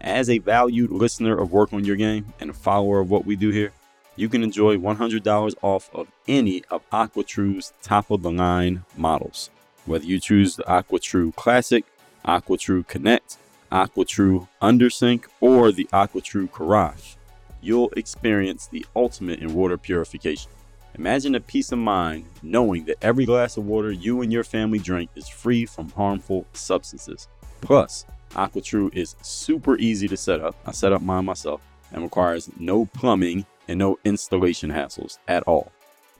As 0.00 0.30
a 0.30 0.38
valued 0.38 0.90
listener 0.90 1.38
of 1.38 1.52
Work 1.52 1.72
on 1.72 1.84
Your 1.84 1.96
Game 1.96 2.32
and 2.40 2.50
a 2.50 2.54
follower 2.54 3.00
of 3.00 3.10
what 3.10 3.26
we 3.26 3.36
do 3.36 3.50
here, 3.50 3.72
you 4.16 4.28
can 4.28 4.42
enjoy 4.42 4.76
$100 4.76 5.54
off 5.62 5.90
of 5.94 6.08
any 6.28 6.62
of 6.70 6.88
AquaTrue's 6.90 7.72
top 7.82 8.10
of 8.10 8.22
the 8.22 8.30
line 8.30 8.84
models. 8.96 9.50
Whether 9.86 10.06
you 10.06 10.20
choose 10.20 10.56
the 10.56 10.62
AquaTrue 10.64 11.34
Classic, 11.36 11.84
AquaTrue 12.24 12.86
Connect, 12.86 13.36
AquaTrue 13.70 14.48
Undersink, 14.60 15.24
or 15.40 15.70
the 15.70 15.86
AquaTrue 15.92 16.52
Garage, 16.52 17.14
you'll 17.60 17.90
experience 17.90 18.66
the 18.66 18.84
ultimate 18.96 19.40
in 19.40 19.54
water 19.54 19.76
purification. 19.78 20.50
Imagine 20.96 21.32
the 21.32 21.40
peace 21.40 21.70
of 21.72 21.78
mind 21.78 22.24
knowing 22.42 22.84
that 22.86 22.96
every 23.00 23.24
glass 23.24 23.56
of 23.56 23.64
water 23.66 23.92
you 23.92 24.22
and 24.22 24.32
your 24.32 24.42
family 24.44 24.78
drink 24.78 25.10
is 25.14 25.28
free 25.28 25.64
from 25.64 25.90
harmful 25.90 26.46
substances. 26.52 27.28
Plus, 27.60 28.04
AquaTrue 28.32 28.92
is 28.94 29.14
super 29.22 29.76
easy 29.78 30.08
to 30.08 30.16
set 30.16 30.40
up. 30.40 30.56
I 30.66 30.72
set 30.72 30.92
up 30.92 31.00
mine 31.00 31.24
myself 31.24 31.60
and 31.92 32.02
requires 32.02 32.50
no 32.58 32.86
plumbing 32.86 33.46
and 33.68 33.78
no 33.78 33.98
installation 34.04 34.70
hassles 34.70 35.18
at 35.28 35.44
all. 35.44 35.70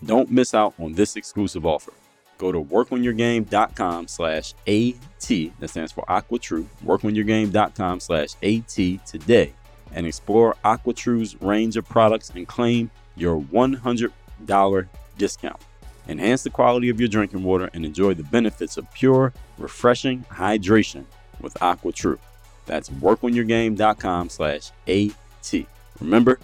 Don't 0.04 0.30
miss 0.30 0.54
out 0.54 0.74
on 0.78 0.92
this 0.94 1.16
exclusive 1.16 1.66
offer. 1.66 1.92
Go 2.38 2.52
to 2.52 2.61
workonyourgame.com 2.62 4.06
slash 4.09 4.54
AT, 4.66 5.59
that 5.61 5.68
stands 5.68 5.92
for 5.92 6.04
AquaTrue, 6.04 6.64
workonyourgame.com 6.87 8.00
slash 8.00 8.28
AT 8.42 9.06
today 9.06 9.52
and 9.92 10.06
explore 10.06 10.56
AquaTrue's 10.64 11.40
range 11.42 11.76
of 11.76 11.87
products 11.87 12.30
and 12.30 12.46
claim 12.46 12.90
your 13.16 13.37
100 13.37 14.12
Dollar 14.44 14.88
discount. 15.18 15.61
Enhance 16.09 16.42
the 16.42 16.50
quality 16.50 16.88
of 16.88 16.98
your 16.98 17.09
drinking 17.09 17.42
water 17.44 17.70
and 17.74 17.85
enjoy 17.85 18.14
the 18.14 18.22
benefits 18.24 18.76
of 18.76 18.90
pure, 18.92 19.33
refreshing 19.59 20.24
hydration 20.31 21.05
with 21.40 21.61
Aqua 21.62 21.92
True. 21.92 22.18
That's 22.66 22.88
workonyourgame.com 22.88 24.29
slash 24.31 24.70
AT. 24.88 25.66
Remember, 26.00 26.38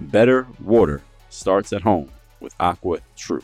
better 0.00 0.46
water 0.62 1.02
starts 1.30 1.72
at 1.72 1.82
home 1.82 2.10
with 2.40 2.54
Aqua 2.60 2.98
True. 3.16 3.42